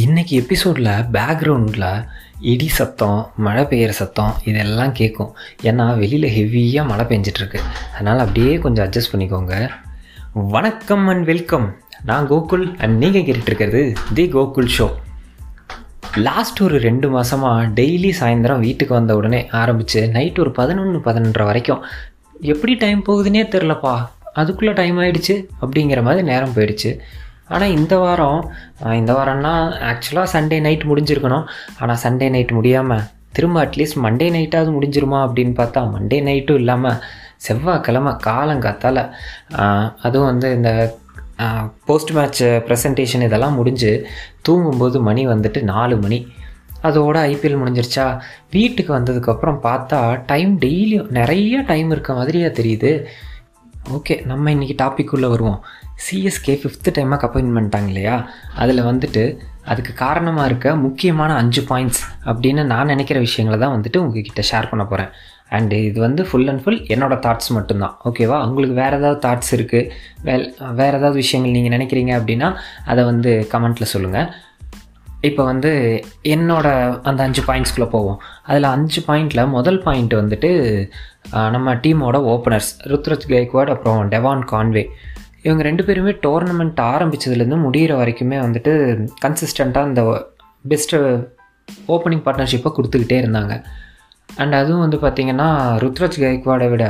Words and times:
இன்றைக்கி 0.00 0.34
எபிசோடில் 0.40 0.88
பேக்ரவுண்டில் 1.12 2.04
இடி 2.50 2.66
சத்தம் 2.68 3.16
மழை 3.36 3.62
பெய்கிற 3.70 3.88
சத்தம் 3.88 4.34
இதெல்லாம் 4.44 4.92
கேட்கும் 4.92 5.30
ஏன்னா 5.62 5.84
வெளியில் 5.98 6.26
ஹெவியாக 6.36 6.84
மழை 6.86 7.04
பெஞ்சிட்ருக்கு. 7.04 7.60
அதனால் 7.94 8.18
அப்படியே 8.18 8.52
கொஞ்சம் 8.58 8.84
அட்ஜஸ்ட் 8.86 9.12
பண்ணிக்கோங்க. 9.12 9.54
வணக்கம் 10.54 11.06
அண்ட் 11.06 11.24
வெல்கம் 11.24 11.66
நான் 12.04 12.28
கோகுல் 12.30 12.66
அண்ட் 12.78 12.96
நீங்கள் 13.04 13.24
கேட்டுட்ருக்கிறது 13.28 13.82
தி 14.14 14.26
கோகுல் 14.32 14.70
ஷோ 14.78 14.88
லாஸ்ட் 16.26 16.62
ஒரு 16.62 16.78
ரெண்டு 16.78 17.08
மாதமாக 17.16 17.66
டெய்லி 17.80 18.12
சாயந்தரம் 18.20 18.64
வீட்டுக்கு 18.66 18.94
வந்த 18.94 19.16
உடனே 19.16 19.40
ஆரம்பித்து 19.62 20.02
நைட் 20.08 20.38
ஒரு 20.38 20.52
பதினொன்று 20.60 21.00
பதினொன்றரை 21.08 21.48
வரைக்கும். 21.50 21.82
எப்படி 22.52 22.74
டைம் 22.84 23.02
போகுதுன்னே 23.08 23.44
தெரிலப்பா 23.56 23.96
அதுக்குள்ளே 24.32 24.74
டைம் 24.74 24.98
ஆகிடுச்சு 24.98 25.36
அப்படிங்கிற 25.60 26.02
மாதிரி 26.02 26.24
நேரம் 26.32 26.54
போயிடுச்சு. 26.54 26.92
ஆனால் 27.54 27.74
இந்த 27.78 27.94
வாரம் 28.04 28.40
இந்த 29.00 29.12
வாரம்னா 29.18 29.54
ஆக்சுவலாக 29.90 30.28
சண்டே 30.34 30.58
நைட் 30.66 30.90
முடிஞ்சிருக்கணும். 30.90 31.46
ஆனால் 31.80 32.02
சண்டே 32.04 32.28
நைட் 32.36 32.56
முடியாமல் 32.58 33.06
திரும்ப 33.36 33.58
அட்லீஸ்ட் 33.64 34.02
மண்டே 34.04 34.28
நைட்டாவது 34.36 34.70
முடிஞ்சிருமா 34.76 35.18
அப்படின்னு 35.26 35.54
பார்த்தா 35.58 35.80
மண்டே 35.94 36.18
நைட்டும் 36.28 36.60
இல்லாமல் 36.62 37.00
செவ்வாய்க்கிழமை 37.46 38.12
காலங்காத்தால் 38.26 39.02
அதுவும் 40.06 40.30
வந்து 40.30 40.48
இந்த 40.56 40.70
போஸ்ட் 41.88 42.12
மேட்ச் 42.16 42.42
ப்ரெசன்டேஷன் 42.66 43.24
இதெல்லாம் 43.26 43.58
முடிஞ்சு 43.60 43.92
தூங்கும்போது 44.46 44.96
மணி 45.08 45.22
வந்துட்டு 45.32 45.60
நாலு 45.72 45.94
மணி. 46.04 46.18
அதோட 46.88 47.16
ஐபிஎல் 47.30 47.60
முடிஞ்சிருச்சா? 47.60 48.04
வீட்டுக்கு 48.56 48.92
வந்ததுக்கப்புறம் 48.98 49.58
பார்த்தா 49.66 49.98
டைம் 50.30 50.52
டெய்லியும் 50.64 51.10
நிறைய 51.18 51.62
டைம் 51.70 51.90
இருக்க 51.94 52.12
மாதிரியே 52.18 52.50
தெரியுது. 52.58 52.92
ஓகே 53.88 54.24
நம்ம 54.24 54.50
இன்றைக்கி 54.50 54.74
டாபிக் 54.82 55.12
உள்ளே 55.12 55.28
வருவோம். 55.28 55.60
சிஎஸ்கே 56.04 56.54
ஃபிஃப்த்து 56.62 56.90
டைமாக 56.96 57.18
கப் 57.22 57.32
வின் 57.32 57.54
பண்ணிட்டாங்க 57.56 57.86
இல்லையா? 57.86 58.28
அதில் 58.54 58.82
வந்துட்டு 58.84 59.38
அதுக்கு 59.64 59.92
காரணமாக 59.92 60.46
இருக்க 60.46 60.76
முக்கியமான 60.76 61.34
அஞ்சு 61.34 61.62
பாயிண்ட்ஸ் 61.62 62.02
அப்படின்னு 62.24 62.64
நான் 62.64 62.86
நினைக்கிற 62.86 63.20
விஷயங்களை 63.20 63.58
தான் 63.60 63.80
வந்துட்டு 63.80 63.96
உங்ககிட்ட 63.96 64.42
ஷேர் 64.50 64.68
பண்ண 64.68 64.84
போகிறேன் 64.84 65.10
அண்டு 65.50 65.84
இது 65.84 66.00
வந்து 66.00 66.24
ஃபுல் 66.24 66.48
அண்ட் 66.48 66.62
ஃபுல் 66.64 66.80
என்னோடய 66.86 67.18
தாட்ஸ் 67.26 67.48
மட்டும்தான். 67.48 67.96
ஓகேவா 68.04 68.46
உங்களுக்கு 68.48 68.74
வேறு 68.74 68.96
ஏதாவது 68.96 69.28
தாட்ஸ் 69.28 69.52
இருக்குது 69.56 69.90
வேல் 70.22 70.54
வேறு 70.74 70.96
ஏதாவது 70.96 71.14
விஷயங்கள் 71.14 71.50
நீங்கள் 71.50 71.76
நினைக்கிறீங்க 71.78 72.14
அப்படின்னா 72.20 72.56
அதை 72.84 73.04
வந்து 73.04 73.48
கமெண்ட்டில் 73.52 73.92
சொல்லுங்கள் 73.94 74.28
இப்போ 75.28 75.42
வந்து 75.44 75.70
என்னோட 76.34 76.66
அந்த 77.08 77.20
அஞ்சு 77.26 77.42
பாயிண்ட்ஸ்குள்ளே 77.48 77.88
போவோம். 77.94 78.20
அதில் 78.48 78.68
அஞ்சு 78.74 79.00
பாயிண்டில் 79.08 79.50
முதல் 79.56 79.80
பாயிண்ட் 79.86 80.14
வந்துட்டு 80.14 80.50
நம்ம 81.54 81.74
டீமோட 81.84 82.18
ஓப்பனர்ஸ் 82.34 82.70
ருத்ரஜ் 82.92 83.26
கேக்வாட் 83.32 83.72
அப்புறம் 83.74 84.00
டெவான் 84.14 84.44
கான்வே. 84.52 84.84
இவங்க 85.42 85.62
ரெண்டு 85.68 85.84
பேருமே 85.88 86.12
டோர்னமெண்ட் 86.26 86.80
ஆரம்பித்ததுலேருந்து 86.92 87.58
முடிகிற 87.66 87.92
வரைக்குமே 88.00 88.38
வந்துட்டு 88.46 88.72
கன்சிஸ்டண்ட்டாக 89.24 89.90
இந்த 89.90 90.02
பெஸ்ட்டு 90.72 90.98
ஓப்பனிங் 91.94 92.24
பார்ட்னர்ஷிப்பை 92.26 92.72
கொடுத்துக்கிட்டே 92.78 93.18
இருந்தாங்க. 93.22 93.54
அண்ட் 94.36 94.54
அதுவும் 94.54 94.80
வந்து 94.80 94.96
பார்த்திங்கன்னா 94.96 95.48
ருத்ரஜ் 95.82 96.18
கைக்வாடை 96.24 96.70
விட 96.70 96.84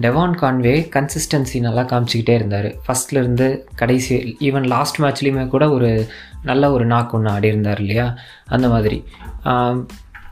டெவான் 0.00 0.34
கான்வே 0.42 0.74
கன்சிஸ்டன்சி 0.96 1.60
நல்லா 1.60 1.82
காமிச்சிக்கிட்டே 1.82 2.34
இருந்தார். 2.38 2.68
ஃபஸ்ட்லேருந்து 2.86 3.64
கடைசி 3.74 4.36
ஈவன் 4.40 4.66
லாஸ்ட் 4.66 5.00
மேட்ச்லேயுமே 5.02 5.48
கூட 5.48 5.70
ஒரு 5.70 6.08
நல்ல 6.42 6.70
ஒரு 6.72 6.86
நாக் 6.86 7.14
ஒன்று 7.14 7.30
ஆடி 7.30 7.48
இருந்தார் 7.48 7.78
இல்லையா? 7.78 8.14
அந்த 8.48 8.68
மாதிரி. 8.68 9.06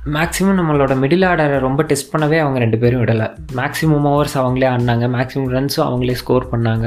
மேக்ஸிமம் 0.07 0.59
நம்மளோட 0.61 0.95
மிடில் 1.03 1.27
ஆர்டரை 1.31 1.59
ரொம்ப 1.59 1.83
டெஸ்ட் 1.83 2.15
பண்ணவே 2.15 2.39
அவங்க 2.39 2.59
ரெண்டு 2.59 2.79
பேரும் 2.79 3.03
விடலை. 3.05 3.37
மேக்ஸிமம் 3.57 4.09
ஓவர்ஸ் 4.13 4.35
அவங்களே 4.35 4.69
ஆடினாங்க 4.75 5.07
மேக்ஸிமம் 5.17 5.53
ரன்ஸும் 5.57 5.87
அவங்களே 5.89 6.13
ஸ்கோர் 6.13 6.51
பண்ணாங்க. 6.53 6.87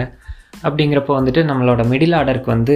அப்படிங்கிறப்போ 0.64 1.14
வந்துட்டு 1.20 1.42
நம்மளோட 1.50 1.82
மிடில் 1.94 2.16
ஆர்டருக்கு 2.20 2.46
வந்து 2.46 2.76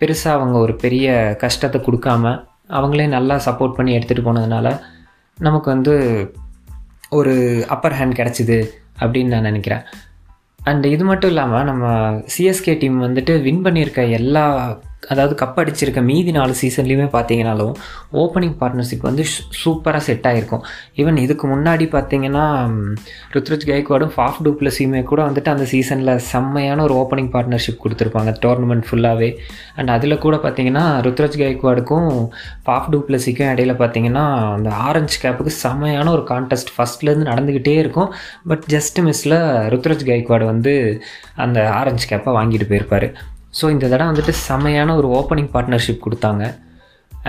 பெருசாக 0.00 0.38
அவங்க 0.38 0.58
ஒரு 0.58 0.76
பெரிய 0.76 1.36
கஷ்டத்தை 1.38 1.80
கொடுக்காம 1.80 2.44
அவங்களே 2.68 3.06
நல்லா 3.08 3.40
சப்போர்ட் 3.44 3.72
பண்ணி 3.72 3.98
எடுத்துகிட்டு 3.98 4.26
போனதுனால 4.28 4.80
நமக்கு 5.38 5.70
வந்து 5.70 5.94
ஒரு 7.10 7.64
அப்பர் 7.68 7.92
ஹேண்ட் 7.92 8.12
கிடச்சிது 8.12 8.68
அப்படின்னு 8.98 9.26
நான் 9.26 9.40
நினைக்கிறேன். 9.40 9.82
அண்ட் 10.62 10.84
இது 10.84 11.04
மட்டும் 11.04 11.30
இல்லாமல் 11.30 11.64
நம்ம 11.64 12.10
சிஎஸ்கே 12.38 12.78
டீம் 12.78 13.02
வந்துட்டு 13.02 13.42
வின் 13.42 13.64
பண்ணியிருக்க 13.64 14.10
எல்லா 14.10 14.78
அதாவது 15.10 15.34
கப் 15.40 15.58
அடிச்சிருக்க 15.60 16.00
மீதி 16.02 16.30
நாலு 16.30 16.52
சீசன்லேயுமே 16.60 17.06
பார்த்தீங்கனாலும் 17.14 17.72
ஓப்பனிங் 18.12 18.54
பார்ட்னர்ஷிப் 18.60 19.06
வந்து 19.08 19.24
சூப்பராக 19.62 20.02
செட் 20.06 20.26
ஆகிருக்கும் 20.26 20.62
ஈவன் 20.96 21.16
இதுக்கு 21.16 21.46
முன்னாடி 21.46 21.86
பார்த்தீங்கன்னா 21.94 22.44
ருத்ரஜ் 23.32 23.66
கைக்வாடும் 23.70 24.12
ஃபாஃப் 24.16 24.38
டூப்ளஸியுமே 24.46 25.02
கூட 25.02 25.20
வந்துட்டு 25.28 25.48
அந்த 25.48 25.64
சீசனில் 25.64 26.12
செம்மையான 26.18 26.82
ஒரு 26.82 26.94
ஓப்பனிங் 26.94 27.30
பார்ட்னர்ஷிப் 27.34 27.82
கொடுத்துருப்பாங்க 27.84 28.34
டோர்னமெண்ட் 28.44 28.86
ஃபுல்லாகவே 28.90 29.30
அண்ட் 29.76 29.90
அதில் 29.90 30.18
கூட 30.18 30.36
பார்த்தீங்கன்னா 30.36 30.84
ருத்ரஜ் 31.08 31.38
கைக்வாடுக்கும் 31.42 32.10
ஃபாஃப் 32.66 32.88
டூப்ளஸிக்கும் 32.94 33.50
இடையில 33.54 33.74
பார்த்தீங்கன்னா 33.82 34.24
அந்த 34.54 34.70
ஆரஞ்சு 34.70 35.18
கேப்புக்கு 35.22 35.54
செம்மையான 35.64 36.10
ஒரு 36.10 36.22
கான்டெஸ்ட் 36.30 36.72
ஃபஸ்ட்லேருந்து 36.76 37.30
நடந்துக்கிட்டே 37.32 37.76
இருக்கும். 37.78 38.14
பட் 38.46 38.64
ஜஸ்ட் 38.68 39.00
மிஸ்ஸில் 39.08 39.38
ருத்ரஜ் 39.74 40.08
கைக்வாடு 40.10 40.44
வந்து 40.44 41.02
அந்த 41.34 41.70
ஆரஞ்சு 41.70 42.06
கேப்பை 42.10 42.32
வாங்கிட்டு 42.38 42.68
போயிருப்பார். 42.72 43.08
ஸோ 43.58 43.64
இந்த 43.74 43.86
தடவை 43.88 44.08
வந்துட்டு 44.10 44.34
செமையான 44.48 44.94
ஒரு 45.00 45.08
ஓப்பனிங் 45.18 45.50
பார்ட்னர்ஷிப் 45.54 46.04
கொடுத்தாங்க. 46.04 46.44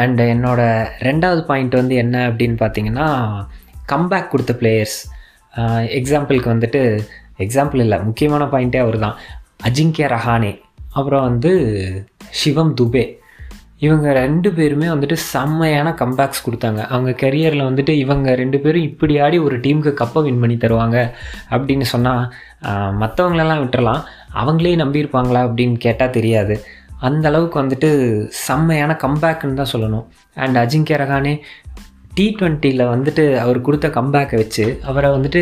அண்ட் 0.01 0.21
என்னோடய 0.33 0.87
ரெண்டாவது 1.07 1.41
பாயிண்ட் 1.49 1.75
வந்து 1.79 1.95
என்ன 2.03 2.15
அப்படின்னு 2.29 2.57
பார்த்தீங்கன்னா 2.61 3.07
கம்பேக் 3.91 4.31
கொடுத்த 4.33 4.53
பிளேயர்ஸ் 4.61 4.99
எக்ஸாம்பிளுக்கு 5.99 6.53
வந்துட்டு 6.53 6.81
எக்ஸாம்பிள் 7.45 7.83
இல்லை 7.85 7.97
முக்கியமான 8.07 8.43
பாயிண்ட்டே 8.53 8.79
அவர் 8.85 8.97
தான் 9.05 9.17
அஜிங்கிய 9.67 10.05
ரஹானே. 10.15 10.53
அப்புறம் 10.97 11.25
வந்து 11.29 11.51
சிவம் 12.39 12.73
துபே. 12.79 13.03
இவங்க 13.85 14.07
ரெண்டு 14.19 14.49
பேருமே 14.57 14.87
வந்துட்டு 14.91 15.17
செம்மையான 15.31 15.89
கம்பேக்ஸ் 16.01 16.43
கொடுத்தாங்க. 16.45 16.81
அவங்க 16.93 17.11
கெரியரில் 17.23 17.67
வந்துட்டு 17.69 17.93
இவங்க 18.03 18.35
ரெண்டு 18.41 18.59
பேரும் 18.63 18.87
இப்படி 18.89 19.15
ஆடி 19.25 19.37
ஒரு 19.47 19.57
டீமுக்கு 19.65 19.93
கப்பை 20.01 20.23
வின் 20.27 20.39
பண்ணி 20.43 20.57
தருவாங்க 20.63 20.97
அப்படின்னு 21.55 21.87
சொன்னால் 21.93 22.23
மற்றவங்களெல்லாம் 23.01 23.63
விட்டுறலாம். 23.63 24.01
அவங்களே 24.41 24.75
நம்பியிருப்பாங்களா 24.83 25.41
அப்படின்னு 25.47 25.77
கேட்டால் 25.85 26.15
தெரியாது. 26.17 26.57
அந்த 27.07 27.27
அளவுக்கு 27.29 27.57
வந்துட்டு 27.63 27.91
செம்மையான 28.45 28.91
கம்பேக்குன்னு 29.05 29.59
தான் 29.61 29.73
சொல்லணும். 29.75 30.07
அண்ட் 30.43 30.57
அஜிங்கிய 30.63 30.97
ரகானே 31.03 31.35
டி 32.17 32.25
ட்வெண்ட்டியில் 32.39 32.83
வந்துட்டு 32.93 33.23
அவர் 33.43 33.59
கொடுத்த 33.67 33.87
கம்பேக்கை 33.95 34.35
வச்சு 34.41 34.65
அவரை 34.89 35.09
வந்துட்டு 35.09 35.41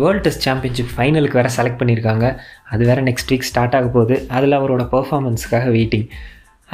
வேர்ல்டு 0.00 0.22
டெஸ்ட் 0.24 0.46
சாம்பியன்ஷிப் 0.46 0.94
ஃபைனலுக்கு 0.94 1.38
வேறு 1.40 1.50
செலக்ட் 1.58 1.80
பண்ணியிருக்காங்க. 1.82 2.26
அது 2.72 2.82
வேறு 2.88 3.02
நெக்ஸ்ட் 3.08 3.30
வீக் 3.32 3.48
ஸ்டார்ட் 3.50 3.76
ஆக 3.78 3.88
போகுது. 3.96 4.16
அதில் 4.38 4.58
அவரோட 4.58 4.84
பர்ஃபார்மன்ஸுக்காக 4.94 5.68
waiting 5.76 6.08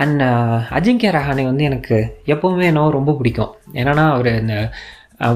and 0.03 0.21
uh, 0.28 0.56
Ajinkya 0.77 1.10
Rahane 1.16 1.44
வந்து 1.50 1.65
எனக்கு 1.71 1.97
எப்போவுமே 2.34 2.65
என்னவோ 2.71 2.91
ரொம்ப 2.99 3.15
பிடிக்கும். 3.19 3.55
ஏன்னா 3.81 4.05
அவர் 4.16 4.31
இந்த 4.41 4.56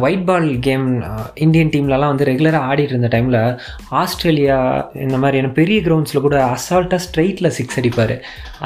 ஒயிட் 0.04 0.24
பால் 0.28 0.46
கேம் 0.66 0.86
இந்தியன் 1.44 1.70
டீம்லலாம் 1.74 2.12
வந்து 2.12 2.26
ரெகுலராக 2.28 2.68
ஆடிட்டு 2.70 2.94
இருந்த 2.94 3.08
டைமில் 3.12 3.38
ஆஸ்திரேலியா 4.00 4.56
இந்த 5.04 5.16
மாதிரியான 5.22 5.50
பெரிய 5.58 5.78
கிரவுண்ட்ஸில் 5.86 6.24
கூட 6.24 6.38
அசால்ட்டாக 6.54 7.04
ஸ்ட்ரைட்டில் 7.06 7.54
சிக்ஸ் 7.58 7.78
அடிப்பார். 7.80 8.14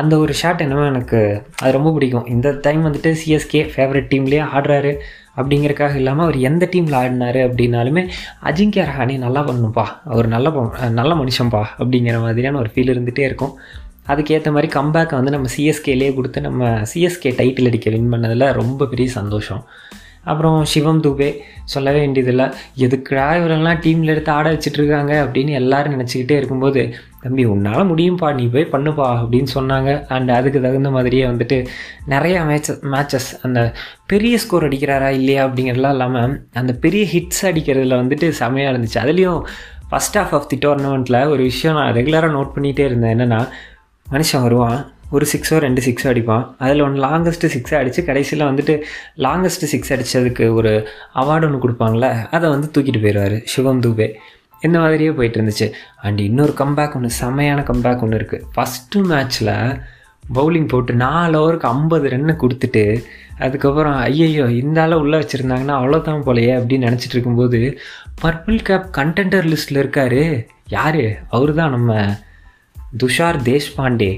அந்த 0.02 0.16
ஒரு 0.22 0.34
ஷாட் 0.40 0.64
என்னமோ 0.66 0.86
எனக்கு 0.92 1.20
அது 1.62 1.76
ரொம்ப 1.78 1.92
பிடிக்கும். 1.96 2.28
இந்த 2.36 2.50
டைம் 2.66 2.86
வந்துட்டு 2.88 3.12
சிஎஸ்கே 3.22 3.62
ஃபேவரட் 3.74 4.10
டீம்லேயே 4.14 4.46
ஆடுறாரு. 4.54 4.94
அப்படிங்கிறக்காக 5.40 5.94
இல்லாமல் 6.00 6.24
அவர் 6.24 6.38
எந்த 6.48 6.64
டீமில் 6.72 6.96
ஆடினார் 7.02 7.38
அப்படின்னாலுமே 7.44 8.02
அஜிங்கிய 8.48 8.82
ரஹானே 8.88 9.14
நல்லா 9.26 9.42
பண்ணுப்பா 9.50 9.84
அவர் 10.14 10.26
நல்ல 10.34 10.48
நல்ல 11.00 11.12
மனுஷன்ப்பா 11.20 11.62
அப்படிங்கிற 11.78 12.18
மாதிரியான 12.26 12.58
ஒரு 12.62 12.70
ஃபீல் 12.74 12.92
இருந்துகிட்டே 12.94 13.24
இருக்கும். 13.30 13.54
அதுக்கேற்ற 14.08 14.50
மாதிரி 14.52 14.68
கம்பேக்கை 14.74 15.14
வந்து 15.20 15.30
நம்ம 15.30 15.48
சிஎஸ்கேலேயே 15.56 16.14
கொடுத்து 16.14 16.40
நம்ம 16.40 16.70
சிஎஸ்கே 16.92 17.32
டைட்டில் 17.40 17.66
அடிக்க 17.66 17.90
வின் 17.90 18.12
பண்ணதில் 18.12 18.52
ரொம்ப 18.52 18.86
பெரிய 18.86 19.10
சந்தோஷம். 19.10 19.64
அப்புறம் 20.24 20.64
சிவம் 20.64 21.02
துபே 21.02 21.28
சொல்லவே 21.64 21.98
வேண்டியதில்லை. 21.98 22.46
எதுக்குடா 22.78 23.24
இவரெல்லாம் 23.38 23.80
டீமில் 23.84 24.12
எடுத்து 24.14 24.32
ஆட 24.32 24.52
வச்சுட்ருக்காங்க 24.52 25.12
அப்படின்னு 25.22 25.52
எல்லோரும் 25.60 25.94
நினச்சிக்கிட்டே 25.94 26.36
இருக்கும்போது 26.40 26.94
தம்பி 27.22 27.44
உன்னால் 27.44 27.88
முடியும்ப்பா 27.90 28.28
நீ 28.34 28.44
போய் 28.46 28.68
பண்ணுப்பா 28.72 29.08
அப்படின்னு 29.22 29.50
சொன்னாங்க. 29.54 30.06
அண்ட் 30.06 30.30
அதுக்கு 30.30 30.60
தகுந்த 30.60 30.90
மாதிரியே 30.90 31.24
வந்துட்டு 31.24 31.58
நிறையா 32.08 32.40
மேட்சஸ் 32.50 32.80
மேட்சஸ் 32.94 33.28
அந்த 33.42 33.72
பெரிய 34.06 34.38
ஸ்கோர் 34.38 34.68
அடிக்கிறாரா 34.68 35.08
இல்லையா 35.08 35.46
அப்படிங்கிறதுலாம் 35.46 35.96
இல்லாமல் 35.96 36.46
அந்த 36.52 36.72
பெரிய 36.72 37.04
ஹிட்ஸ் 37.12 37.44
அடிக்கிறதுல 37.50 38.00
வந்துட்டு 38.02 38.32
செமையாக 38.40 38.72
இருந்துச்சு. 38.74 38.98
அதுலேயும் 39.04 39.42
ஃபஸ்ட் 39.90 40.18
ஆஃப் 40.18 40.34
ஆஃப் 40.34 40.48
தி 40.48 40.58
டோர்னமெண்ட்டில் 40.66 41.28
ஒரு 41.28 41.42
விஷயம் 41.42 41.76
நான் 41.76 41.94
ரெகுலராக 41.94 42.32
நோட் 42.38 42.54
பண்ணிகிட்டே 42.56 42.84
இருந்தேன். 42.90 43.18
என்னென்னா 43.18 43.40
மனுஷன் 44.12 44.44
வருவான். 44.46 44.80
ஒரு 45.16 45.26
சிக்ஸோ 45.32 45.56
ரெண்டு 45.64 45.80
சிக்ஸோ 45.86 46.06
அடிப்பான். 46.10 46.44
அதில் 46.64 46.84
ஒன்று 46.84 47.00
லாங்கஸ்ட்டு 47.06 47.50
சிக்ஸை 47.54 47.76
அடித்து 47.80 48.02
கடைசியில் 48.10 48.48
வந்துட்டு 48.50 48.74
லாங்கஸ்ட்டு 49.24 49.70
சிக்ஸ் 49.72 49.92
அடித்ததுக்கு 49.94 50.46
ஒரு 50.58 50.72
அவார்டு 51.22 51.46
ஒன்று 51.48 51.62
கொடுப்பாங்களே 51.64 52.10
அதை 52.36 52.46
வந்து 52.54 52.68
தூக்கிட்டு 52.74 53.02
போயிடுவார் 53.04 53.36
சிவம் 53.54 53.82
தூபே. 53.86 54.08
இந்த 54.66 54.76
மாதிரியே 54.78 55.10
போயிட்டு 55.18 55.38
இருந்துச்சு. 55.38 55.66
அண்ட் 56.06 56.20
இன்னொரு 56.28 56.54
கம்பேக் 56.62 56.94
ஒன்று 56.94 57.10
செம்மையான 57.20 57.60
கம்பேக் 57.70 58.04
ஒன்று 58.06 58.18
இருக்குது 58.20 58.46
ஃபஸ்ட்டு 58.54 59.02
மேட்ச்சில் 59.10 59.52
பவுலிங் 60.36 60.68
போட்டு 60.72 60.92
நாலு 61.04 61.36
ஓவருக்கு 61.40 61.68
ஐம்பது 61.74 62.08
ரன்னு 62.08 62.34
கொடுத்துட்டு 62.42 62.84
அதுக்கப்புறம் 63.44 63.96
ஐயையோ 64.08 64.44
இந்த 64.62 64.80
ஆளை 64.82 64.96
உள்ளே 64.98 65.18
வச்சுருந்தாங்கன்னா 65.18 65.76
அவ்வளோதான் 65.78 66.26
போலையே 66.26 66.52
அப்படின்னு 66.58 66.88
நினச்சிட்டு 66.88 67.16
இருக்கும்போது 67.16 67.60
பர்பிள் 68.22 68.60
கேப் 68.68 68.86
கண்டென்டர் 68.98 69.48
லிஸ்ட்டில் 69.52 69.80
இருக்கார். 69.82 70.20
யார்? 70.68 71.02
அவர் 71.28 71.52
தான் 71.54 71.70
நம்ம 71.70 71.92
துஷார் 73.00 73.38
தேஷ்பாண்டே 73.48 74.12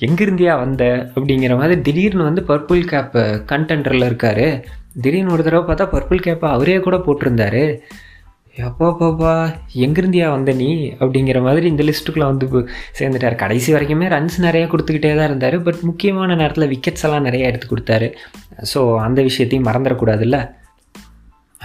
எங்கேருந்தியா 0.00 0.52
வந்த 0.58 0.84
அப்படிங்கிற 1.14 1.54
மாதிரி 1.56 1.80
திடீர்னு 1.80 2.22
வந்து 2.22 2.42
பர்பிள் 2.48 2.82
கேப்பு 2.92 3.22
கண்டென்டரில் 3.50 4.04
இருக்கார். 4.04 4.46
திடீர்னு 5.02 5.32
ஒரு 5.32 5.42
தடவை 5.42 5.62
பார்த்தா 5.68 5.86
பர்பிள் 5.94 6.24
கேப்பை 6.26 6.48
அவரே 6.56 6.76
கூட 6.80 6.96
போட்டிருந்தாரு. 6.96 7.64
எப்பா 8.56 8.88
பாப்பா 9.00 9.32
எங்கேருந்தியா 9.84 10.30
வந்த 10.30 10.52
நீ? 10.52 10.70
அப்படிங்கிற 11.02 11.38
மாதிரி 11.42 11.66
இந்த 11.66 11.82
லிஸ்ட்டுக்குள்ளே 11.88 12.26
வந்து 12.30 12.46
சேர்ந்துட்டார். 12.98 13.36
கடைசி 13.42 13.74
வரைக்குமே 13.74 14.08
ரன்ஸ் 14.14 14.38
நிறைய 14.38 14.66
கொடுத்துக்கிட்டே 14.66 15.12
தான் 15.16 15.28
இருந்தார். 15.30 15.56
பட் 15.62 15.80
முக்கியமான 15.80 16.34
நேரத்தில் 16.34 16.70
விக்கெட்ஸ் 16.72 17.04
எல்லாம் 17.08 17.26
நிறைய 17.28 17.50
எடுத்து 17.50 17.68
கொடுத்தாரு. 17.72 18.08
ஸோ 18.72 18.80
அந்த 18.98 19.22
விஷயத்தையும் 19.22 19.68
மறந்துடக்கூடாதுல்ல. 19.68 20.38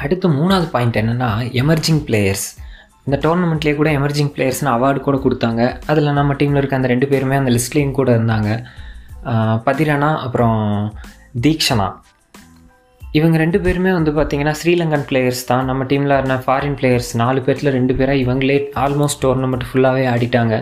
அடுத்து 0.03 0.29
மூணாவது 0.29 0.69
பாயிண்ட் 0.75 1.01
என்னென்னா 1.01 1.31
எமர்ஜிங் 1.63 2.01
பிளேயர்ஸ் 2.07 2.47
இந்த 3.07 3.17
டோர்னமெண்ட்லேயே 3.23 3.75
கூட 3.79 3.89
எமர்ஜிங் 3.99 4.31
பிளேயர்ஸ்னு 4.35 4.71
அவார்டு 4.75 4.99
கூட 5.07 5.17
கொடுத்தாங்க. 5.25 5.61
அதில் 5.91 6.17
நம்ம 6.19 6.33
டீமில் 6.39 6.59
இருக்க 6.61 6.79
அந்த 6.79 6.89
ரெண்டு 6.93 7.07
பேருமே 7.11 7.35
அந்த 7.41 7.51
லிஸ்ட்லேயும் 7.55 7.97
கூட 7.99 8.09
இருந்தாங்க. 8.17 8.49
பதிரனா 9.67 10.09
அப்புறம் 10.25 10.59
தீக்ஷனா. 11.45 11.87
இவங்க 13.17 13.37
ரெண்டு 13.41 13.59
பேருமே 13.65 13.91
வந்து 13.97 14.11
பார்த்தீங்கன்னா 14.11 14.53
ஸ்ரீலங்கன் 14.61 15.05
பிளேயர்ஸ் 15.09 15.43
தான். 15.51 15.63
நம்ம 15.69 15.83
டீமில் 15.91 16.15
இருந்த 16.17 16.37
ஃபாரின் 16.45 16.77
பிளேயர்ஸ் 16.79 17.11
நாலு 17.21 17.39
பேர்த்தில் 17.45 17.75
ரெண்டு 17.77 17.93
பேராக 17.99 18.23
இவங்களே 18.23 18.57
ஆல்மோஸ்ட் 18.85 19.21
டோர்னமெண்ட் 19.25 19.65
ஃபுல்லாகவே 19.69 20.03
ஆடிட்டாங்க. 20.13 20.55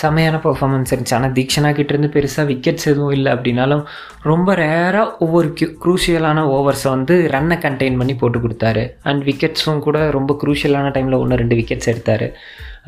செமையான 0.00 0.36
பெர்ஃபார்மன்ஸ் 0.44 0.92
இருந்துச்சு. 0.92 1.16
ஆனால் 1.18 1.34
தீக்ஷனா 1.38 1.70
கிட்டேருந்து 1.78 2.10
பெருசாக 2.16 2.44
விக்கெட்ஸ் 2.52 2.88
எதுவும் 2.92 3.14
இல்லை 3.16 3.32
அப்படின்னாலும் 3.32 3.82
ரொம்ப 4.30 4.54
ரேராக 4.62 5.16
ஒவ்வொரு 5.24 5.50
க்யூ 5.58 5.68
க்ரூஷியலான 5.84 6.44
ஓவர்ஸை 6.56 6.88
வந்து 6.96 7.16
ரன்னை 7.34 7.58
கண்டெயின் 7.64 7.98
பண்ணி 8.02 8.16
போட்டு 8.22 8.40
கொடுத்தாரு. 8.44 8.84
அண்ட் 9.10 9.24
விக்கெட்ஸும் 9.30 9.84
கூட 9.88 9.98
ரொம்ப 10.18 10.38
க்ரூஷியலான 10.44 10.94
டைமில் 10.96 11.20
ஒன்று 11.22 11.40
ரெண்டு 11.42 11.58
விக்கெட்ஸ் 11.60 11.92
எடுத்தார். 11.94 12.26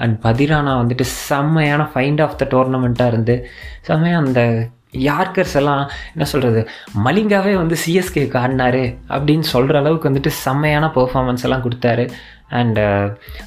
அண்ட் 0.03 0.17
பதிரானா 0.25 0.73
வந்துட்டு 0.81 1.05
செம்மையான 1.29 1.85
ஃபைண்ட் 1.93 2.21
ஆஃப் 2.25 2.37
த 2.41 2.47
டோர்னமெண்ட்டாக 2.51 3.13
இருந்து 3.13 3.35
செம்மையாக 3.89 4.25
அந்த 4.25 4.43
யார்கர்ஸ் 5.07 5.57
எல்லாம் 5.61 5.83
என்ன 6.13 6.27
சொல்கிறது 6.33 6.61
மலிங்காவே 7.07 7.53
வந்து 7.55 7.77
சிஎஸ்கேக்கு 7.85 8.37
ஆடினாரு 8.43 8.85
அப்படின்னு 9.15 9.47
சொல்கிற 9.55 9.79
அளவுக்கு 9.83 10.09
வந்துட்டு 10.11 10.31
செம்மையான 10.45 10.87
பெர்ஃபார்மன்ஸ் 10.95 11.45
எல்லாம் 11.47 11.65
கொடுத்தாரு. 11.67 12.05
அண்டு 12.61 12.85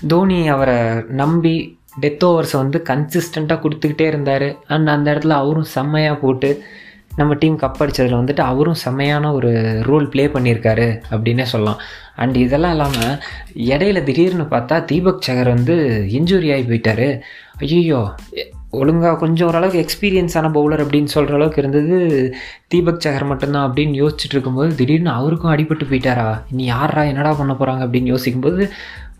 தோனி 0.08 0.40
அவரை 0.56 0.78
நம்பி 1.22 1.56
டெத் 2.02 2.26
ஓவர்ஸை 2.30 2.58
வந்து 2.64 2.84
கன்சிஸ்டண்ட்டாக 2.90 3.64
கொடுத்துக்கிட்டே 3.64 4.02
இருந்தார். 4.02 4.48
அண்ட் 4.68 4.88
அந்த 4.88 5.08
இடத்துல 5.14 5.38
அவரும் 5.44 5.72
செம்மையாக 5.76 6.16
போட்டு 6.16 6.64
நம்ம 7.16 7.34
டீம் 7.34 7.60
கப் 7.60 7.80
அடித்ததில் 7.80 8.20
வந்துட்டு 8.20 8.40
அவரும் 8.40 8.80
செம்மையான 8.84 9.34
ஒரு 9.34 9.50
ரோல் 9.82 10.08
ப்ளே 10.10 10.28
பண்ணியிருக்காரு 10.28 10.88
அப்படின்னே 11.12 11.42
சொல்லலாம். 11.42 11.82
அண்ட் 12.16 12.36
இதெல்லாம் 12.36 12.72
இல்லாமல் 12.72 13.20
இடையில 13.56 14.04
திடீர்னு 14.04 14.44
பார்த்தா 14.44 14.86
தீபக் 14.86 15.26
சகர் 15.28 15.54
வந்து 15.56 15.76
இன்ஜுரி 16.12 16.50
ஆகி 16.54 16.64
போயிட்டாரு. 16.72 17.20
ஐயோ 17.58 18.02
ஒழுங்காக 18.70 19.18
கொஞ்சம் 19.18 19.48
ஓரளவுக்கு 19.48 19.86
எக்ஸ்பீரியன்ஸான 19.86 20.50
பவுலர் 20.58 20.84
அப்படின்னு 20.84 21.06
சொல்கிற 21.06 21.36
அளவுக்கு 21.36 21.62
இருந்தது 21.62 21.98
தீபக் 22.68 23.02
சகர் 23.06 23.26
மட்டும்தான் 23.26 23.72
அப்படின்னு 23.72 23.96
யோசிச்சுட்டு 24.02 24.36
இருக்கும்போது 24.36 24.76
திடீர்னு 24.76 25.10
அவருக்கும் 25.10 25.52
அடிபட்டு 25.52 25.86
போயிட்டாரா? 25.90 26.42
இனி 26.52 26.66
யாரா 26.66 27.04
என்னடா 27.04 27.34
பண்ண 27.34 27.54
போகிறாங்க 27.54 27.86
அப்படின்னு 27.86 28.14
யோசிக்கும்போது 28.16 28.72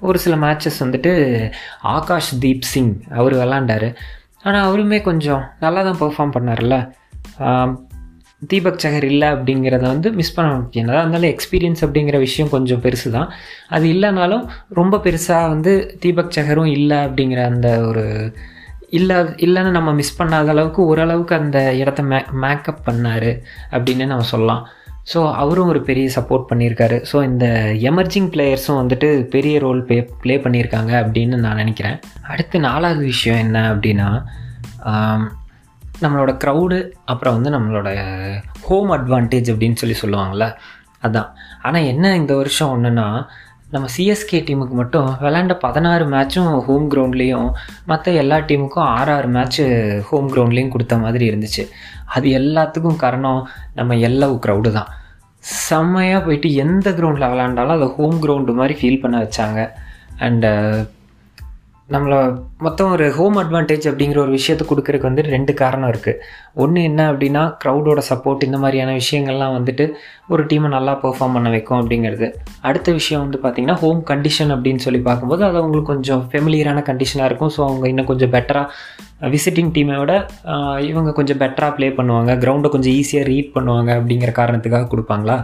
ஒரு 0.02 0.20
சில 0.20 0.36
மேட்சஸ் 0.46 0.80
வந்துட்டு 0.80 1.12
ஆகாஷ் 1.96 2.32
தீப் 2.40 2.68
சிங் 2.72 2.94
அவர் 3.20 3.34
விளாண்டாரு. 3.34 3.90
ஆனால் 4.44 4.66
அவருமே 4.68 5.00
கொஞ்சம் 5.02 5.44
நல்லா 5.60 5.82
தான் 5.88 6.02
பெர்ஃபார்ம் 6.02 6.36
பண்ணார்ல 6.38 6.76
தீபக் 8.48 8.80
சஹர் 8.84 9.04
இல்லை 9.04 9.28
அப்படிங்கிறத 9.32 9.82
வந்து 9.82 10.12
மிஸ் 10.12 10.34
பண்ண 10.34 10.68
என்னதான் 10.72 11.04
அதனால 11.06 11.28
எக்ஸ்பீரியன்ஸ் 11.28 11.82
அப்படிங்கிற 11.82 12.18
விஷயம் 12.18 12.50
கொஞ்சம் 12.50 12.82
பெருசு 12.82 13.10
தான் 13.12 13.30
அது 13.70 13.86
இல்லைனாலும் 13.88 14.46
ரொம்ப 14.70 14.98
பெருசாக 14.98 15.52
வந்து 15.54 15.74
தீபக் 16.00 16.34
சஹரும் 16.36 16.72
இல்லை 16.78 16.98
அப்படிங்கிற 16.98 17.42
அந்த 17.46 17.70
ஒரு 17.82 18.06
இல்லை 18.90 19.18
இல்லைன்னு 19.46 19.70
நம்ம 19.70 19.94
மிஸ் 19.94 20.18
பண்ணாத 20.22 20.48
அளவுக்கு 20.48 20.82
ஓரளவுக்கு 20.86 21.36
அந்த 21.36 21.60
இடத்த 21.76 22.02
மே 22.04 22.20
மேக்கப் 22.32 22.82
பண்ணார் 22.86 23.30
அப்படின்னு 23.72 24.06
நம்ம 24.06 24.24
சொல்லலாம். 24.24 24.64
ஸோ 25.12 25.20
அவரும் 25.42 25.70
ஒரு 25.74 25.82
பெரிய 25.82 26.08
சப்போர்ட் 26.16 26.48
பண்ணியிருக்காரு. 26.50 26.98
ஸோ 27.12 27.18
இந்த 27.30 27.46
எமர்ஜிங் 27.90 28.30
பிளேயர்ஸும் 28.34 28.80
வந்துட்டு 28.82 29.10
பெரிய 29.36 29.56
ரோல் 29.60 29.82
ப்ளே 29.88 29.98
ப்ளே 30.24 30.36
பண்ணியிருக்காங்க 30.46 30.92
அப்படின்னு 31.04 31.38
நான் 31.46 31.62
நினைக்கிறேன். 31.64 32.00
அடுத்து 32.34 32.60
நாலாவது 32.70 33.04
விஷயம் 33.14 33.44
என்ன 33.46 33.60
அப்படின்னா 33.74 34.10
நம்மளோட 36.04 36.32
க்ரௌடு 36.44 36.78
அப்புறம் 37.12 37.36
வந்து 37.38 37.52
நம்மளோட 37.58 37.90
ஹோம் 38.68 38.92
அட்வான்டேஜ் 38.98 39.52
அப்படின்னு 39.54 39.80
சொல்லி 39.82 39.98
சொல்லுவாங்கள்ல 40.04 40.48
அதான். 41.08 41.30
ஆனால் 41.68 41.88
என்ன 41.92 42.16
இந்த 42.22 42.34
வருஷம் 42.42 42.72
ஒன்றுன்னா 42.76 43.08
நம்ம 43.74 43.88
சிஎஸ்கே 43.96 44.40
டீமுக்கு 44.48 44.76
மட்டும் 44.80 45.10
விளாண்ட 45.24 45.54
பதினாறு 45.66 46.06
மேட்சும் 46.14 46.50
ஹோம் 46.66 46.88
கிரவுண்ட்லேயும் 46.94 47.50
மற்ற 47.92 48.12
எல்லா 48.22 48.38
டீமுக்கும் 48.50 48.88
ஆறு 48.98 49.12
ஆறு 49.18 49.28
மேட்ச்சு 49.36 49.66
ஹோம் 50.10 50.28
கிரவுண்ட்லேயும் 50.34 50.74
கொடுத்த 50.74 50.98
மாதிரி 50.98 51.26
இருந்துச்சு. 51.32 51.64
அது 52.16 52.28
எல்லாத்துக்கும் 52.40 53.02
காரணம் 53.04 53.42
நம்ம 53.80 53.98
எல்லவு 54.08 54.36
க்ரௌடு 54.46 54.72
தான். 54.78 54.90
செம்மையாக 55.68 56.26
போயிட்டு 56.26 56.50
எந்த 56.64 56.88
கிரவுண்டில் 56.98 57.32
விளாண்டாலும் 57.34 57.78
அதை 57.78 57.88
ஹோம் 57.98 58.18
கிரவுண்டு 58.24 58.54
மாதிரி 58.60 58.76
ஃபீல் 58.80 59.04
பண்ண 59.04 59.16
வச்சாங்க. 59.24 59.62
அண்டு 60.26 60.50
நம்மளை 61.94 62.18
மொத்தம் 62.66 62.92
ஒரு 62.96 63.06
ஹோம் 63.16 63.38
அட்வான்டேஜ் 63.42 63.86
அப்படிங்கிற 63.90 64.20
ஒரு 64.24 64.32
விஷயத்தை 64.38 64.66
கொடுக்கறதுக்கு 64.68 65.08
வந்து 65.10 65.24
ரெண்டு 65.34 65.54
காரணம் 65.62 65.90
இருக்குது 65.94 66.20
ஒன்று 66.64 66.84
என்ன 66.90 67.02
அப்படின்னா 67.12 67.42
க்ரௌடோட 67.64 68.02
சப்போர்ட் 68.10 68.46
இந்த 68.48 68.58
மாதிரியான 68.64 68.92
விஷயங்கள்லாம் 69.00 69.56
வந்துட்டு 69.58 69.86
ஒரு 70.34 70.44
டீமை 70.52 70.70
நல்லா 70.76 70.94
பெர்ஃபார்ம் 71.02 71.36
பண்ண 71.38 71.50
வைக்கும் 71.56 71.80
அப்படிங்கிறது. 71.82 72.28
அடுத்த 72.70 72.92
விஷயம் 73.00 73.24
வந்து 73.26 73.40
பார்த்திங்கன்னா 73.44 73.78
ஹோம் 73.84 74.02
கண்டிஷன் 74.12 74.54
அப்படின்னு 74.56 74.84
சொல்லி 74.86 75.02
பார்க்கும்போது 75.10 75.44
அது 75.50 75.60
அவங்களுக்கு 75.62 75.92
கொஞ்சம் 75.94 76.24
ஃபெமிலியரான 76.32 76.84
கண்டிஷனாக 76.92 77.30
இருக்கும். 77.32 77.54
ஸோ 77.58 77.62
அவங்க 77.70 77.88
இன்னும் 77.94 78.10
கொஞ்சம் 78.12 78.34
பெட்டராக 78.38 79.30
விசிட்டிங் 79.36 79.74
டீமை 79.78 79.98
விட 80.04 80.14
இவங்க 80.92 81.12
கொஞ்சம் 81.20 81.42
பெட்டராக 81.44 81.74
ப்ளே 81.80 81.90
பண்ணுவாங்க. 82.00 82.32
க்ரௌண்டை 82.46 82.72
கொஞ்சம் 82.78 82.96
ஈஸியாக 83.02 83.30
ரீட் 83.32 83.54
பண்ணுவாங்க 83.58 83.92
அப்படிங்கிற 84.00 84.34
காரணத்துக்காக 84.42 84.90
கொடுப்பாங்களா? 84.94 85.38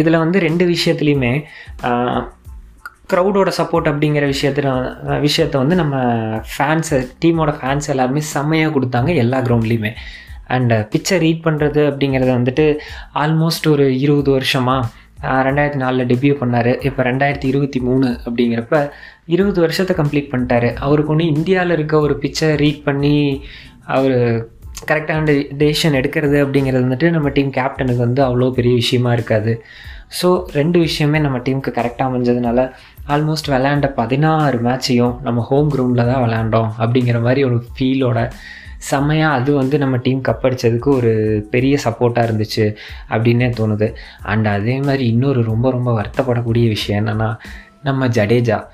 இதில் 0.00 0.22
வந்து 0.22 0.38
ரெண்டு 0.48 0.64
விஷயத்துலையுமே 0.66 1.30
க்ரௌடோட 3.12 3.50
சப்போர்ட் 3.58 3.90
அப்படிங்கிற 3.90 4.24
விஷயத்துல 4.34 4.68
விஷயத்த 5.26 5.56
வந்து 5.62 5.76
நம்ம 5.80 5.96
ஃபேன்ஸு 6.52 6.98
டீமோட 7.22 7.52
ஃபேன்ஸ் 7.58 7.90
எல்லாருமே 7.94 8.22
செம்மையாக 8.32 8.72
கொடுத்தாங்க 8.76 9.10
எல்லா 9.24 9.38
கிரவுண்ட்லேயுமே 9.46 9.92
அண்ட் 10.56 10.74
பிச்சை 10.92 11.16
ரீட் 11.24 11.44
பண்ணுறது 11.46 11.80
அப்படிங்கிறது 11.90 12.32
வந்துட்டு 12.38 12.66
ஆல்மோஸ்ட் 13.22 13.66
ஒரு 13.74 13.86
இருபது 14.04 14.30
வருஷமாக 14.36 15.06
ரெண்டாயிரத்தி 15.46 15.80
நாலில் 15.82 16.08
டெபியூ 16.10 16.34
பண்ணார். 16.40 16.70
இப்போ 16.88 17.00
ரெண்டாயிரத்தி 17.08 17.48
இருபத்தி 17.52 17.80
மூணு 17.86 18.08
அப்படிங்கிறப்ப 18.26 18.76
இருபது 19.34 19.58
வருஷத்தை 19.64 19.94
கம்ப்ளீட் 20.00 20.30
பண்ணிட்டாரு. 20.32 20.68
அவருக்கு 20.86 21.12
ஒன்று 21.14 21.32
இந்தியாவில் 21.34 21.74
இருக்க 21.76 21.94
ஒரு 22.06 22.14
பிச்சை 22.24 22.48
ரீட் 22.62 22.86
பண்ணி 22.88 23.16
அவர் 23.96 24.16
கரெக்டான 24.90 25.32
டெசிஷன் 25.60 25.98
எடுக்கிறது 26.00 26.36
அப்படிங்கிறது 26.44 26.84
வந்துட்டு 26.86 27.08
நம்ம 27.16 27.28
டீம் 27.36 27.52
கேப்டனுக்கு 27.58 28.02
வந்து 28.06 28.22
அவ்வளோ 28.26 28.50
பெரிய 28.58 28.74
விஷயமா 28.82 29.12
இருக்காது. 29.16 29.54
ஸோ 30.18 30.28
ரெண்டு 30.58 30.78
விஷயமே 30.84 31.18
நம்ம 31.24 31.38
டீமுக்கு 31.46 31.70
கரெக்டாக 31.78 32.08
அமைஞ்சதுனால 32.10 32.60
ஆல்மோஸ்ட் 33.08 33.48
விளையாண்ட 33.48 33.88
பதினாறு 33.92 34.58
மேட்சையும் 34.58 35.20
நம்ம 35.20 35.40
ஹோம் 35.42 35.70
க்ரௌண்டில் 35.70 36.12
தான் 36.12 36.22
விளையாண்டோம் 36.22 36.70
அப்படிங்கிற 36.78 37.22
மாதிரி 37.22 37.44
ஒரு 37.44 37.64
ஃபீலோட 37.78 38.30
செம்மையாக 38.78 39.34
அது 39.34 39.54
வந்து 39.54 39.78
நம்ம 39.78 39.96
டீம் 39.96 40.22
கப் 40.28 40.42
அடிச்சதுக்கு 40.42 40.88
ஒரு 40.88 41.12
பெரிய 41.50 41.78
சப்போர்ட்டாக 41.84 42.28
இருந்துச்சு 42.28 42.74
அப்படின்னே 43.10 43.48
தோணுது. 43.58 43.94
அண்ட் 44.22 44.46
அதே 44.46 44.80
மாதிரி 44.80 45.06
இன்னொரு 45.06 45.42
ரொம்ப 45.42 45.70
ரொம்ப 45.70 46.02
வருத்தப்படக்கூடிய 46.02 46.68
விஷயம் 46.68 47.06
என்னென்னா 47.06 47.38
நம்ம 47.82 48.08
ஜடேஜா 48.08 48.66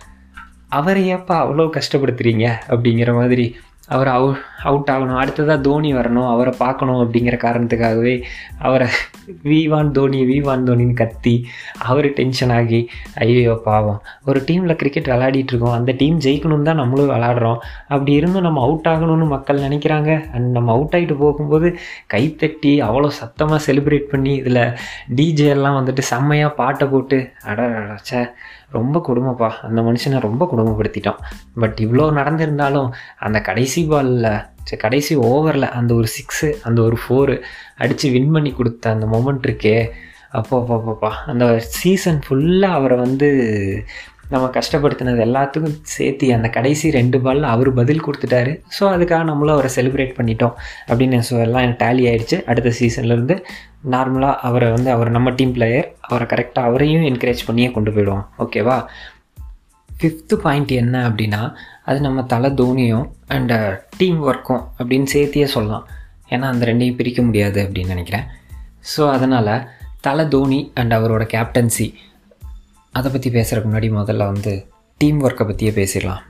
அவரை 0.68 1.08
ஏப்பா 1.08 1.48
அவ்வளோ 1.48 1.70
கஷ்டப்படுத்துறீங்க 1.70 2.52
அப்படிங்கிற 2.68 3.14
மாதிரி 3.14 3.56
அவர் 3.86 4.08
அவு 4.08 4.34
அவுட் 4.70 4.90
ஆகணும். 4.94 5.18
அடுத்ததாக 5.22 5.58
தோனி 5.66 5.90
வரணும் 5.98 6.28
அவரை 6.32 6.52
பார்க்கணும் 6.62 7.00
அப்படிங்கிற 7.04 7.38
காரணத்துக்காகவே 7.46 8.14
அவரை 8.66 8.88
we 9.50 9.60
want 9.72 9.90
Dhoni 9.96 10.20
we 10.30 10.38
want 10.46 10.64
தோனின்னு 10.68 10.96
கத்தி 11.00 11.34
அவர் 11.90 12.08
டென்ஷன் 12.18 12.52
ஆகி 12.58 12.80
ஐயோ 13.24 13.54
பாவம். 13.68 14.00
ஒரு 14.28 14.40
டீமில் 14.48 14.78
கிரிக்கெட் 14.80 15.10
விளையாடிட்டு 15.12 15.52
இருக்கோம். 15.52 15.76
அந்த 15.78 15.90
டீம் 16.00 16.18
ஜெயிக்கணும்னு 16.26 16.68
தான் 16.70 16.80
நம்மளும் 16.82 17.10
விளாடுறோம் 17.12 17.58
அப்படி 17.92 18.12
இருந்தும் 18.20 18.46
நம்ம 18.48 18.62
அவுட் 18.66 18.90
ஆகணும்னு 18.92 19.28
மக்கள் 19.34 19.64
நினைக்கிறாங்க. 19.66 20.10
அண்ட் 20.34 20.50
நம்ம 20.56 20.72
அவுட் 20.76 20.96
ஆகிட்டு 20.98 21.16
போகும்போது 21.22 21.70
கைத்தட்டி 22.14 22.72
அவ்வளோ 22.88 23.10
சத்தமாக 23.20 23.60
செலிப்ரேட் 23.68 24.10
பண்ணி 24.12 24.34
இதில் 24.42 24.62
டிஜே 25.18 25.48
எல்லாம் 25.56 25.78
வந்துட்டு 25.80 26.04
செம்மையாக 26.12 26.58
பாட்டை 26.60 26.86
போட்டு 26.94 27.18
அடச்சே 27.50 28.22
ரொம்ப 28.76 28.98
கொடுமைப்பா. 29.08 29.48
அந்த 29.66 29.80
மனுஷனை 29.88 30.18
ரொம்ப 30.28 30.42
கொடுமைப்படுத்திட்டோம். 30.52 31.20
பட் 31.62 31.78
இவ்வளோ 31.84 32.06
நடந்திருந்தாலும் 32.18 32.88
அந்த 33.26 33.38
கடைசி 33.48 33.82
பாலில் 33.90 34.28
கடைசி 34.84 35.16
ஓவரில் 35.16 35.74
அந்த 35.78 35.94
ஒரு 35.94 36.08
சிக்ஸு 36.16 36.48
அந்த 36.62 36.82
ஒரு 36.82 36.96
ஃபோரு 37.02 37.36
அடித்து 37.76 38.10
வின் 38.10 38.30
பண்ணி 38.30 38.52
கொடுத்த 38.52 38.90
அந்த 38.90 39.06
மொமெண்ட் 39.06 39.46
இருக்கே. 39.48 39.76
அப்போ 40.30 40.56
அப்பப்பா 40.76 41.10
அந்த 41.26 41.44
சீசன் 41.78 42.20
ஃபுல்லாக 42.26 42.78
அவரை 42.78 42.96
வந்து 42.96 43.28
நம்ம 44.32 44.46
கஷ்டப்படுத்தினது 44.54 45.20
எல்லாத்துக்கும் 45.24 45.76
சேர்த்து 45.82 46.26
அந்த 46.34 46.48
கடைசி 46.48 46.90
ரெண்டு 46.90 47.18
பால்ல 47.18 47.50
அவர் 47.54 47.70
பதில் 47.72 48.04
கொடுத்துட்டாரு. 48.06 48.52
ஸோ 48.76 48.84
அதுக்காக 48.94 49.24
நம்மளும் 49.30 49.54
அவரை 49.56 49.70
செலிப்ரேட் 49.76 50.16
பண்ணிட்டோம் 50.18 50.54
அப்படின்னு 50.88 51.18
ஸோ 51.28 51.40
எல்லாம் 51.46 51.76
டேலி 51.82 52.04
ஆயிடுச்சு. 52.10 52.38
அடுத்த 52.50 52.72
சீசன்லேருந்து 52.80 53.36
நார்மலாக 53.94 54.40
அவரை 54.48 54.70
வந்து 54.70 54.90
அவர் 54.90 55.10
நம்ம 55.10 55.30
டீம் 55.30 55.52
பிளேயர் 55.52 55.88
அவரை 56.00 56.26
கரெக்டாக 56.32 56.68
அவரையும் 56.70 57.04
என்கரேஜ் 57.10 57.46
பண்ணியே 57.46 57.70
கொண்டு 57.70 57.90
போயிடுவோம் 57.90 58.24
ஓகேவா 58.44 58.78
ஃபிஃப்த்து 59.98 60.34
பாயிண்ட் 60.34 60.72
என்ன 60.72 60.96
அப்படின்னா 61.08 61.42
அது 61.84 61.98
நம்ம 62.00 62.22
தலை 62.22 62.50
தோனியும் 62.50 63.06
அண்டு 63.28 63.56
டீம் 63.96 64.20
ஒர்க்கும் 64.28 64.62
அப்படின்னு 64.78 65.08
சேர்த்தியே 65.14 65.44
சொல்லலாம். 65.44 65.86
ஏன்னா 66.30 66.46
அந்த 66.52 66.66
ரெண்டையும் 66.66 66.98
பிரிக்க 67.00 67.22
முடியாது 67.22 67.58
அப்படின்னு 67.64 67.94
நினைக்கிறேன். 67.94 68.26
ஸோ 68.92 69.02
அதனால் 69.10 69.54
தலை 70.00 70.28
தோனி 70.28 70.60
அண்ட் 70.74 70.92
அவரோட 70.92 71.24
கேப்டன்சி 71.34 71.88
அதை 72.94 73.08
பற்றி 73.12 73.30
பேசுகிறதுக்கு 73.30 73.70
முன்னாடி 73.70 73.88
முதல்ல 73.90 74.24
வந்து 74.32 74.52
டீம் 75.00 75.20
ஒர்க்கை 75.24 75.44
பற்றியே 75.46 75.70
பேசிடலாம். 75.70 76.20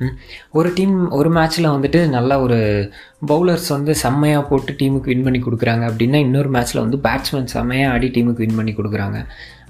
ஒரு 0.51 0.69
டீம் 0.75 0.95
ஒரு 1.11 1.31
மேட்ச்சில் 1.33 1.73
வந்துட்டு 1.73 2.01
நல்ல 2.09 2.41
ஒரு 2.41 2.59
பவுலர்ஸ் 3.27 3.69
வந்து 3.69 3.93
செம்மையாக 3.95 4.45
போட்டு 4.49 4.73
டீமுக்கு 4.73 5.11
வின் 5.13 5.23
பண்ணி 5.23 5.41
கொடுக்குறாங்க 5.43 5.85
அப்படின்னா 5.91 6.21
இன்னொரு 6.27 6.51
மேட்ச்சில் 6.51 6.83
வந்து 6.85 7.01
பேட்ஸ்மேன் 7.07 7.53
செம்மையாக 7.55 7.93
ஆடி 7.93 8.09
டீமுக்கு 8.09 8.45
வின் 8.45 8.57
பண்ணி 8.57 8.73
கொடுக்குறாங்க. 8.73 9.19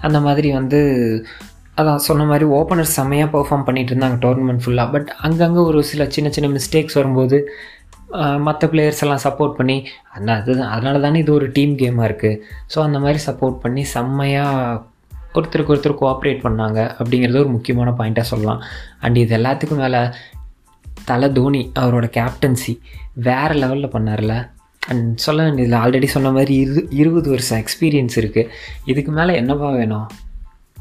அந்த 0.01 0.21
மாதிரி 0.21 0.51
வந்து 0.51 0.81
அதான் 1.77 2.05
சொன்ன 2.09 2.25
மாதிரி 2.25 2.45
ஓப்பனர் 2.57 2.95
செம்மையாக 2.97 3.31
பெர்ஃபார்ம் 3.35 3.65
பண்ணிட்டு 3.65 3.93
இருந்தாங்க 3.95 4.19
டோர்னமெண்ட் 4.25 4.63
ஃபுல்லாக 4.65 4.91
பட் 4.91 5.09
அங்கங்கே 5.21 5.59
ஒரு 5.59 5.83
சில 5.83 6.07
சின்ன 6.07 6.31
சின்ன 6.31 6.49
மிஸ்டேக்ஸ் 6.49 6.95
வரும்போது 6.95 7.39
மற்ற 8.39 8.67
பிளேயர்ஸ் 8.69 9.03
எல்லாம் 9.05 9.23
சப்போர்ட் 9.25 9.57
பண்ணி 9.59 9.77
அந்த 10.13 10.33
அதுதான் 10.33 10.71
அதனால 10.71 10.99
தானே 11.01 11.19
இது 11.19 11.33
ஒரு 11.33 11.47
டீம் 11.53 11.73
கேமாக 11.77 12.09
இருக்குது 12.09 12.41
ஸோ 12.75 12.79
அந்த 12.83 12.99
மாதிரி 12.99 13.21
சப்போர்ட் 13.27 13.57
பண்ணி 13.61 13.83
செம்மையாக 13.95 14.83
ஒருத்தருக்கு 15.35 15.73
ஒருத்தர் 15.75 16.01
கோஆப்ரேட் 16.01 16.45
பண்ணாங்க 16.45 16.81
அப்படிங்கிறது 16.99 17.39
ஒரு 17.39 17.49
முக்கியமான 17.49 17.91
பாயிண்ட்டாக 17.91 18.23
சொல்லலாம். 18.23 18.61
அண்ட் 19.01 19.17
இது 19.17 19.37
எல்லாத்துக்கும் 19.39 19.83
மேலே 19.85 20.01
தலை 21.05 21.33
தோனி 21.33 21.63
அவரோட 21.81 22.07
கேப்டன்சி 22.19 22.75
வேறு 23.29 23.55
லெவலில் 23.55 23.95
பண்ணார்ல. 23.97 24.35
அண்ட் 24.83 25.17
சொல்ல 25.17 25.43
வேண்டியதில்லை 25.43 25.81
ஆல்ரெடி 25.83 26.09
சொன்ன 26.15 26.31
மாதிரி 26.31 26.55
இரு 26.57 26.89
இருபது 26.91 27.31
வருஷம் 27.31 27.61
எக்ஸ்பீரியன்ஸ் 27.63 28.17
இருக்குது 28.23 28.51
இதுக்கு 28.85 29.13
மேலே 29.13 29.35
என்னப்பா 29.35 29.71
வேணும்? 29.71 30.07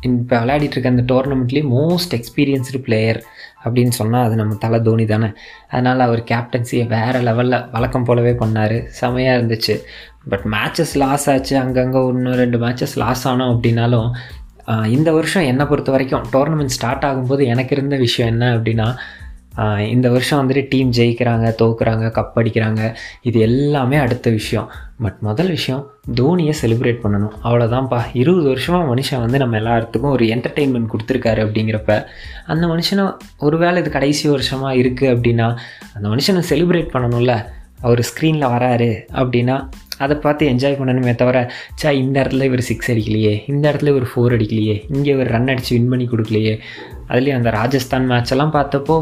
இப்போ 0.07 0.35
விளையாடிட்டு 0.43 0.75
இருக்க 0.75 0.93
அந்த 0.93 1.05
டோர்னமெண்ட்லேயே 1.11 1.63
மோஸ்ட் 1.75 2.13
எக்ஸ்பீரியன்ஸ்டு 2.17 2.79
பிளேயர் 2.87 3.19
அப்படின்னு 3.63 3.93
சொன்னால் 3.99 4.25
அது 4.27 4.35
நம்ம 4.41 4.53
தலை 4.63 4.79
தோனி 4.87 5.05
தானே. 5.11 5.29
அதனால் 5.69 6.05
அவர் 6.07 6.21
கேப்டன்சியை 6.31 6.85
வேறு 6.95 7.19
லெவலில் 7.27 7.69
வழக்கம் 7.75 8.07
போலவே 8.09 8.33
பண்ணார். 8.41 8.77
செமையாக 9.01 9.37
இருந்துச்சு. 9.39 9.75
பட் 10.31 10.45
மேட்சஸ் 10.55 10.93
லாஸ் 11.03 11.27
ஆச்சு. 11.33 11.55
அங்கங்கே 11.63 12.01
ஒன்று 12.09 12.33
ரெண்டு 12.43 12.59
மேட்சஸ் 12.65 12.95
லாஸ் 13.03 13.23
ஆனோம் 13.31 13.53
அப்படின்னாலும் 13.55 14.09
இந்த 14.95 15.09
வருஷம் 15.11 15.47
என்னை 15.51 15.65
பொறுத்த 15.69 15.91
வரைக்கும் 15.93 16.27
டோர்னமெண்ட் 16.33 16.75
ஸ்டார்ட் 16.75 17.05
ஆகும்போது 17.07 17.43
எனக்கு 17.53 17.75
இருந்த 17.75 17.95
விஷயம் 18.03 18.31
என்ன 18.33 18.45
அப்படின்னா 18.57 18.85
இந்த 19.89 20.09
வருஷம் 20.09 20.39
வந்துட்டு 20.39 20.65
டீம் 20.69 20.91
ஜெயிக்கிறாங்க 20.91 21.47
தோக்குறாங்க 21.61 22.05
கப் 22.17 22.35
அடிக்கிறாங்க. 22.35 22.95
இது 23.21 23.39
எல்லாமே 23.39 23.97
அடுத்த 23.97 24.29
விஷயம். 24.29 24.69
பட் 25.01 25.17
முதல் 25.19 25.47
விஷயம் 25.47 25.91
தோனியை 26.15 26.53
செலிப்ரேட் 26.61 26.99
பண்ணணும். 27.03 27.33
அவ்வளோதான்ப்பா 27.43 28.01
இருபது 28.13 28.47
வருஷமாக 28.47 28.95
மனுஷன் 28.95 29.19
வந்து 29.19 29.37
நம்ம 29.37 29.59
எல்லாத்துக்கும் 29.59 30.15
ஒரு 30.17 30.25
என்டர்டெயின்மெண்ட் 30.25 30.91
கொடுத்துருக்காரு 30.93 31.41
அப்படிங்கிறப்ப 31.45 32.05
அந்த 32.45 32.67
மனுஷனை 32.67 33.13
ஒருவேளை 33.37 33.81
இது 33.81 33.91
கடைசி 33.91 34.29
வருஷமாக 34.29 34.75
இருக்குது 34.75 35.13
அப்படின்னா 35.15 35.57
அந்த 35.93 36.09
மனுஷனை 36.09 36.43
செலிப்ரேட் 36.49 36.93
பண்ணணும்ல. 36.93 37.45
அவர் 37.81 37.99
ஸ்க்ரீனில் 37.99 38.51
வராரு 38.55 39.01
அப்படின்னா 39.13 39.69
அதை 40.05 40.15
பார்த்து 40.25 40.49
என்ஜாய் 40.53 40.79
பண்ணணுமே 40.79 41.13
தவிர 41.21 41.37
சா 41.81 41.91
இந்த 42.03 42.15
இடத்துல 42.23 42.47
இவர் 42.49 42.63
சிக்ஸ் 42.69 42.91
அடிக்கலையே 42.93 43.33
இந்த 43.51 43.63
இடத்துல 43.71 43.93
இவர் 43.93 44.07
ஃபோர் 44.11 44.35
அடிக்கலையே 44.37 44.75
இங்கே 44.95 45.11
இவர் 45.15 45.31
ரன் 45.35 45.51
அடித்து 45.53 45.73
வின் 45.75 45.91
பண்ணி 45.93 46.07
கொடுக்கலையே. 46.13 46.55
அதுலேயும் 47.09 47.39
அந்த 47.39 47.49
ராஜஸ்தான் 47.59 48.09
மேட்ச் 48.11 48.33
எல்லாம் 48.35 48.55
பார்த்தப்போ 48.57 48.97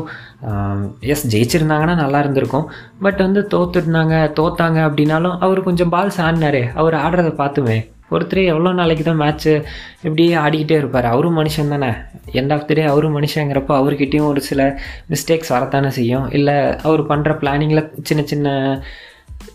எஸ் 1.14 1.26
ஜெயிச்சிருந்தாங்கன்னா 1.34 1.96
நல்லா 2.04 2.20
இருந்திருக்கும். 2.24 2.68
பட் 3.06 3.20
வந்து 3.26 3.42
தோத்துருந்தாங்க 3.54 4.16
தோத்தாங்க 4.40 4.80
அப்படின்னாலும் 4.88 5.36
அவர் 5.48 5.68
கொஞ்சம் 5.70 5.92
பால்ஸ் 5.96 6.22
ஆடினாரு 6.28 6.62
அவர் 6.82 6.98
ஆடுறத 7.06 7.32
பார்த்துமே. 7.42 7.80
ஒருத்தர் 8.16 8.40
எவ்வளோ 8.54 8.72
நாளைக்கு 8.80 9.04
தான் 9.04 9.22
மேட்ச்சு 9.22 9.52
இப்படியே 10.06 10.32
ஆடிக்கிட்டே 10.46 10.78
இருப்பார். 10.82 11.06
அவரும் 11.12 11.38
மனுஷன் 11.40 11.72
தானே. 11.74 11.92
எண்ட் 12.40 12.54
ஆஃப் 12.56 12.66
த 12.70 12.76
டே 12.78 12.84
அவரும் 12.94 13.16
மனுஷங்கிறப்போ 13.18 13.74
அவர்கிட்டையும் 13.82 14.28
ஒரு 14.32 14.42
சில 14.48 14.62
மிஸ்டேக்ஸ் 15.12 15.54
வரத்தானே 15.56 15.92
செய்யும். 16.00 16.26
இல்லை 16.38 16.58
அவர் 16.88 17.04
பண்ணுற 17.12 17.34
பிளானிங்கில் 17.44 17.84
சின்ன 18.10 18.24
சின்ன 18.32 18.48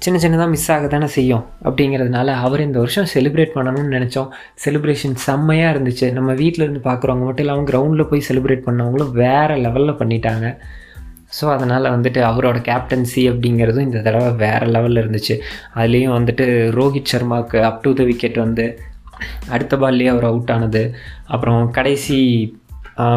சின்ன 0.05 0.17
சின்னதாக 0.23 0.49
மிஸ் 0.55 0.71
ஆக 0.73 0.87
தானே 0.87 1.07
செய்யும் 1.17 1.45
அப்படிங்கிறதுனால 1.67 2.35
அவர் 2.47 2.65
இந்த 2.67 2.79
வருஷம் 2.79 3.09
செலிப்ரேட் 3.15 3.55
பண்ணணும்னு 3.55 3.95
நினச்சோம். 3.97 4.29
செலிப்ரேஷன் 4.65 5.17
செம்மையாக 5.27 5.73
இருந்துச்சு. 5.75 6.07
நம்ம 6.13 6.33
வீட்டில் 6.41 6.65
இருந்து 6.65 6.83
பார்க்குறவங்க 6.89 7.25
மட்டும் 7.29 7.45
இல்லாமல் 7.45 7.69
கிரவுண்டில் 7.71 8.09
போய் 8.11 8.27
செலிப்ரேட் 8.29 8.67
பண்ணவங்களும் 8.67 9.13
வேறு 9.23 9.57
லெவலில் 9.67 9.99
பண்ணிட்டாங்க. 10.01 10.49
ஸோ 11.37 11.45
அதனால் 11.55 11.93
வந்துட்டு 11.95 12.21
அவரோட 12.31 12.59
கேப்டன்சி 12.69 13.23
அப்படிங்கிறதும் 13.31 13.87
இந்த 13.89 14.03
தடவை 14.03 14.29
வேறு 14.45 14.67
லெவலில் 14.67 15.03
இருந்துச்சு. 15.03 15.37
அதுலேயும் 15.75 16.17
வந்துட்டு 16.19 16.45
ரோஹித் 16.79 17.13
சர்மாவுக்கு 17.13 17.59
அப் 17.71 17.83
டு 17.83 17.93
த 17.93 18.05
விக்கெட் 18.05 18.39
வந்து 18.45 18.67
அடுத்த 19.49 19.75
பால்லேயே 19.77 20.13
அவர் 20.15 20.29
அவுட் 20.31 20.53
ஆனது. 20.57 20.85
அப்புறம் 21.27 21.63
கடைசி 21.71 22.19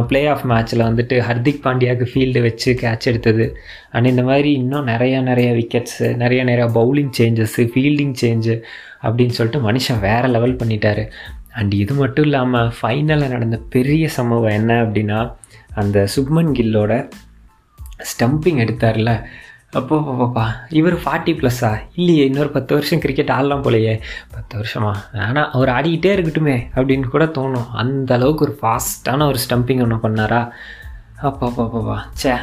ப்ளே 0.07 0.27
ஆஃப் 0.27 0.45
மேட்ச்சில் 0.45 0.85
வந்துட்டு 0.87 1.15
ஹர்திக் 1.27 1.61
பாண்டியாவுக்கு 1.63 2.07
ஃபீல்டு 2.13 2.41
வச்சு 2.41 2.73
கேட்ச் 2.81 3.07
எடுத்தது. 3.11 3.57
அண்ட் 3.91 4.05
இந்த 4.05 4.23
மாதிரி 4.23 4.51
இன்னும் 4.51 4.87
நிறையா 4.87 5.19
நிறையா 5.31 5.51
விக்கெட்ஸு 5.59 6.15
நிறைய 6.15 6.43
நிறையா 6.43 6.67
பவுலிங் 6.77 7.11
சேஞ்சஸ்ஸு 7.17 7.65
ஃபீல்டிங் 7.73 8.13
சேஞ்சு 8.21 8.61
அப்படின்னு 9.03 9.37
சொல்லிட்டு 9.39 9.71
மனுஷன் 9.71 9.99
வேறு 9.99 10.27
லெவல் 10.27 10.55
பண்ணிட்டாரு. 10.55 11.11
அண்ட் 11.51 11.73
இது 11.73 11.93
மட்டும் 11.93 12.23
இல்லாமல் 12.23 12.71
ஃபைனலில் 12.81 13.29
நடந்த 13.29 13.59
பெரிய 13.69 14.09
சம்பவம் 14.09 14.51
என்ன 14.51 14.83
அப்படின்னா 14.83 15.35
அந்த 15.73 16.07
சுப்மன் 16.15 16.51
கில்லோட 16.59 17.09
ஸ்டம்பிங் 18.11 18.59
எடுத்தார்ல. 18.65 19.25
அப்போ 19.77 19.95
பாப்பா 20.19 20.43
இவர் 20.77 20.95
ஃபார்ட்டி 21.01 21.33
ப்ளஸ்ஸா 21.39 21.69
இல்லையே 21.95 22.23
இன்னொரு 22.29 22.49
பத்து 22.55 22.71
வருஷம் 22.75 23.01
கிரிக்கெட் 23.03 23.33
ஆடலாம் 23.35 23.63
போலையே. 23.65 23.93
பத்து 24.35 24.53
வருஷமா? 24.59 24.93
ஆனால் 25.25 25.49
அவர் 25.55 25.71
ஆடிக்கிட்டே 25.75 26.11
இருக்கட்டுமே 26.15 26.55
அப்படின்னு 26.75 27.13
கூட 27.15 27.25
தோணும். 27.37 27.67
அந்த 27.81 28.09
அளவுக்கு 28.17 28.45
ஒரு 28.47 28.55
ஃபாஸ்ட்டான 28.61 29.27
ஒரு 29.31 29.39
ஸ்டம்பிங் 29.45 29.83
ஒன்று 29.85 29.99
பண்ணாரா? 30.05 30.41
அப்பா 31.29 31.47
பாப்பாப்பா 31.59 31.97
சே 32.21 32.33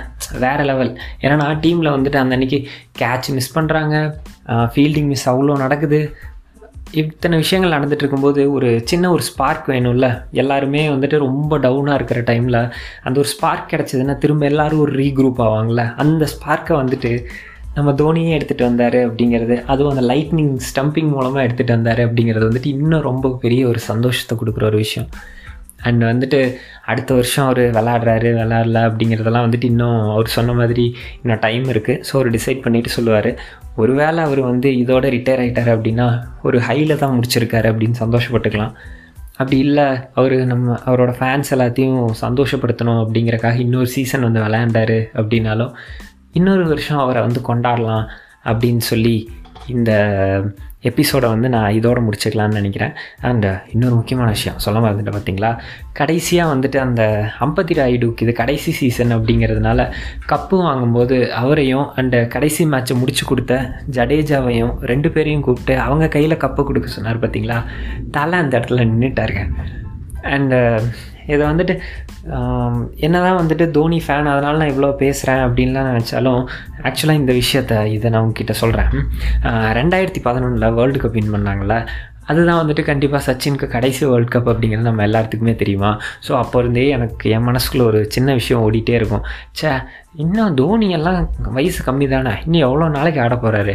வேறு 0.45 0.65
லெவல் 0.71 0.93
ஏன்னா 1.21 1.49
டீமில் 1.65 1.95
வந்துட்டு 1.97 2.23
அந்த 2.23 2.37
அன்னைக்கு 2.39 2.59
கேட்ச் 3.01 3.29
மிஸ் 3.37 3.55
பண்ணுறாங்க 3.59 3.95
ஃபீல்டிங் 4.73 5.11
மிஸ் 5.13 5.29
அவ்வளோ 5.33 5.57
நடக்குது. 5.65 6.01
இத்தனை 6.97 7.39
விஷயங்கள் 7.39 7.75
நடந்துட்டு 7.79 8.03
இருக்கும்போது 8.03 8.53
ஒரு 8.53 8.69
சின்ன 8.85 9.11
ஒரு 9.11 9.23
ஸ்பார்க் 9.23 9.69
வேணும்ல. 9.69 10.07
எல்லாருமே 10.31 10.89
வந்துட்டு 10.89 11.19
ரொம்ப 11.19 11.59
டவுனாக 11.59 11.95
இருக்கிற 11.95 12.21
டைமில் 12.21 12.71
அந்த 13.03 13.19
ஒரு 13.19 13.29
ஸ்பார்க் 13.29 13.71
கிடச்சதுன்னா 13.71 14.19
திரும்ப 14.19 14.47
எல்லாரும் 14.47 14.79
ஒரு 14.79 14.93
ரீக்ரூப் 14.93 15.39
ஆவாங்கள்ல 15.39 15.95
அந்த 15.95 16.27
ஸ்பார்க்கை 16.35 16.77
வந்துட்டு 16.81 17.25
நம்ம 17.75 17.93
தோனியே 17.93 18.35
எடுத்துகிட்டு 18.39 18.63
வந்தார் 18.63 18.95
அப்படிங்கிறது 18.95 19.65
அதுவும் 19.65 19.97
அந்த 19.97 20.15
லைட்னிங் 20.15 20.59
ஸ்டம்பிங் 20.69 21.09
மூலமாக 21.09 21.47
எடுத்துகிட்டு 21.47 21.75
வந்தார் 21.79 21.99
அப்படிங்கிறது 21.99 22.47
வந்துட்டு 22.49 22.67
இன்னும் 22.67 23.03
ரொம்ப 23.03 23.39
பெரிய 23.41 23.67
ஒரு 23.67 23.79
சந்தோஷத்தை 23.79 24.39
கொடுக்குற 24.39 24.65
ஒரு 24.65 24.77
விஷயம். 24.77 25.09
அண்ட் 25.87 26.03
வந்துட்டு 26.05 26.41
அடுத்த 26.91 27.11
வருஷம் 27.19 27.47
அவர் 27.47 27.63
விளாட்றாரு 27.77 28.31
விளாட்ல 28.39 28.79
அப்படிங்கிறதெல்லாம் 28.89 29.47
வந்துட்டு 29.47 29.69
இன்னும் 29.73 30.01
அவர் 30.11 30.35
சொன்ன 30.37 30.55
மாதிரி 30.61 30.85
இன்னும் 31.23 31.43
டைம் 31.47 31.67
இருக்குது 31.75 32.03
ஸோ 32.09 32.13
அவர் 32.19 32.31
டிசைட் 32.31 32.63
பண்ணிவிட்டு 32.67 32.97
சொல்லுவார். 32.97 33.31
ஒருவேளை 33.77 34.21
அவர் 34.27 34.43
வந்து 34.51 34.69
இதோட 34.83 35.07
ரிட்டையர் 35.17 35.43
ஆகிட்டார் 35.45 35.73
அப்படின்னா 35.77 36.07
ஒரு 36.43 36.59
ஹையில் 36.69 37.01
தான் 37.03 37.17
முடிச்சிருக்காரு 37.17 37.71
அப்படின்னு 37.73 38.03
சந்தோஷப்பட்டுக்கலாம். 38.05 38.75
அப்படி 39.39 39.57
இல்லை 39.59 39.87
அவர் 40.19 40.35
நம்ம 40.53 40.77
அவரோட 40.87 41.13
ஃபேன்ஸ் 41.19 41.51
எல்லாத்தையும் 41.55 41.99
சந்தோஷப்படுத்தணும் 42.21 43.01
அப்படிங்கிறக்காக 43.03 43.59
இன்னொரு 43.65 43.89
சீசன் 43.97 44.27
வந்து 44.29 44.45
விளையாண்டார் 44.45 44.97
அப்படின்னாலும் 45.21 45.73
இன்னொரு 46.33 46.65
வருஷம் 46.69 47.03
அவரை 47.03 47.21
வந்து 47.23 47.41
கொண்டாடலாம் 47.49 48.07
அப்படின்னு 48.45 48.85
சொல்லி 48.91 49.17
இந்த 49.75 49.91
எபிசோடை 50.91 51.29
வந்து 51.35 51.49
நான் 51.55 51.77
இதோடு 51.79 52.01
முடிச்சுக்கலான்னு 52.07 52.59
நினைக்கிறேன். 52.61 52.93
அண்ட் 53.29 53.47
uh, 53.47 53.57
இன்னொரு 53.75 53.95
முக்கியமான 53.95 54.29
விஷயம் 54.37 54.59
சொல்ல 54.65 54.79
மறந்துட்டேன் 54.81 55.17
பார்த்தீங்களா 55.17 55.51
கடைசியாக 55.93 56.53
வந்துட்டு 56.53 56.79
அந்த 56.85 57.03
அம்பத்தி 57.39 57.77
ராயுடுக்கு 57.79 58.25
இது 58.27 58.35
கடைசி 58.43 58.73
சீசன் 58.81 59.15
அப்படிங்கிறதுனால 59.17 59.89
கப்பு 60.27 60.59
வாங்கும்போது 60.67 61.19
அவரையும் 61.43 61.87
அண்டு 62.01 62.21
uh, 62.21 62.29
கடைசி 62.29 62.65
மேட்ச்சை 62.75 62.97
முடிச்சு 62.97 63.27
கொடுத்த 63.27 63.55
ஜடேஜாவையும் 63.99 64.73
ரெண்டு 64.85 65.11
பேரையும் 65.11 65.45
கூப்பிட்டு 65.49 65.77
அவங்க 65.79 66.09
கையில் 66.09 66.43
கப்பு 66.47 66.63
கொடுக்க 66.65 66.91
சொன்னார் 66.91 67.23
பார்த்தீங்களா 67.25 67.59
தலை 68.11 68.39
அந்த 68.39 68.55
இடத்துல 68.59 68.87
நின்றுட்டாருங்க 68.91 69.45
அண்டு 70.37 70.61
uh, 70.71 70.81
இதை 71.29 71.43
வந்துட்டு 71.47 71.75
என்ன 72.97 73.17
தான் 73.21 73.39
வந்துட்டு 73.39 73.65
தோனி 73.71 73.99
ஃபேன் 74.07 74.31
அதனால் 74.31 74.57
நான் 74.57 74.69
இவ்வளோ 74.69 74.91
பேசுகிறேன் 74.97 75.43
அப்படின்லாம் 75.45 75.91
நினச்சாலும் 75.91 76.41
ஆக்சுவலாக 76.83 77.21
இந்த 77.21 77.33
விஷயத்த 77.33 77.83
இதை 77.87 78.11
நான் 78.11 78.23
உங்ககிட்ட 78.23 78.53
சொல்கிறேன் 78.53 78.93
ரெண்டாயிரத்தி 79.73 80.23
பதினொன்றில் 80.25 80.75
வேர்ல்டு 80.75 80.99
கப் 80.99 81.13
வின் 81.13 81.35
பண்ணாங்களே 81.35 81.79
அதுதான் 82.31 82.61
வந்துட்டு 82.61 82.83
கண்டிப்பாக 82.91 83.23
சச்சினுக்கு 83.27 83.67
கடைசி 83.75 84.03
வேர்ல்ட் 84.11 84.33
கப் 84.35 84.51
அப்படிங்கிறது 84.53 84.89
நம்ம 84.91 85.05
எல்லாத்துக்குமே 85.09 85.55
தெரியுமா? 85.63 85.91
ஸோ 86.27 86.33
அப்போ 86.43 86.57
இருந்தே 86.63 86.85
எனக்கு 86.97 87.31
என் 87.37 87.47
மனசுக்குள்ள 87.49 87.85
ஒரு 87.91 88.01
சின்ன 88.17 88.35
விஷயம் 88.41 88.65
ஓடிட்டே 88.67 88.95
இருக்கும். 89.01 89.25
சே 89.61 89.71
இன்னும் 90.25 90.55
தோனி 90.61 90.87
எல்லாம் 90.99 91.19
வயசு 91.57 91.81
கம்மி 91.87 92.07
தானே? 92.13 92.35
இன்னும் 92.45 92.65
எவ்வளோ 92.67 92.87
நாளைக்கு 92.97 93.21
ஆட 93.25 93.35
போகிறாரு 93.43 93.75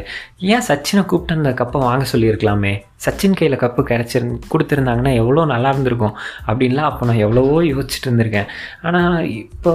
ஏன் 0.53 0.65
சச்சினை 0.69 1.01
கூப்பிட்டு 1.11 1.37
அந்த 1.39 1.51
கப்பை 1.59 1.79
வாங்க 1.87 2.05
சொல்லியிருக்கலாமே? 2.13 2.73
சச்சின் 3.05 3.37
கையில் 3.39 3.61
கப்பு 3.63 3.81
கிடச்சிரு 3.91 4.29
கொடுத்துருந்தாங்கன்னா 4.53 5.13
எவ்வளோ 5.21 5.43
நல்லா 5.53 5.71
இருந்திருக்கும் 5.73 6.15
அப்படின்லாம் 6.47 6.89
அப்போ 6.91 7.09
நான் 7.09 7.23
எவ்வளவோ 7.25 7.59
யோசிச்சுட்டு 7.73 8.09
இருந்திருக்கேன். 8.09 8.49
ஆனால் 8.87 9.17
இப்போ 9.41 9.73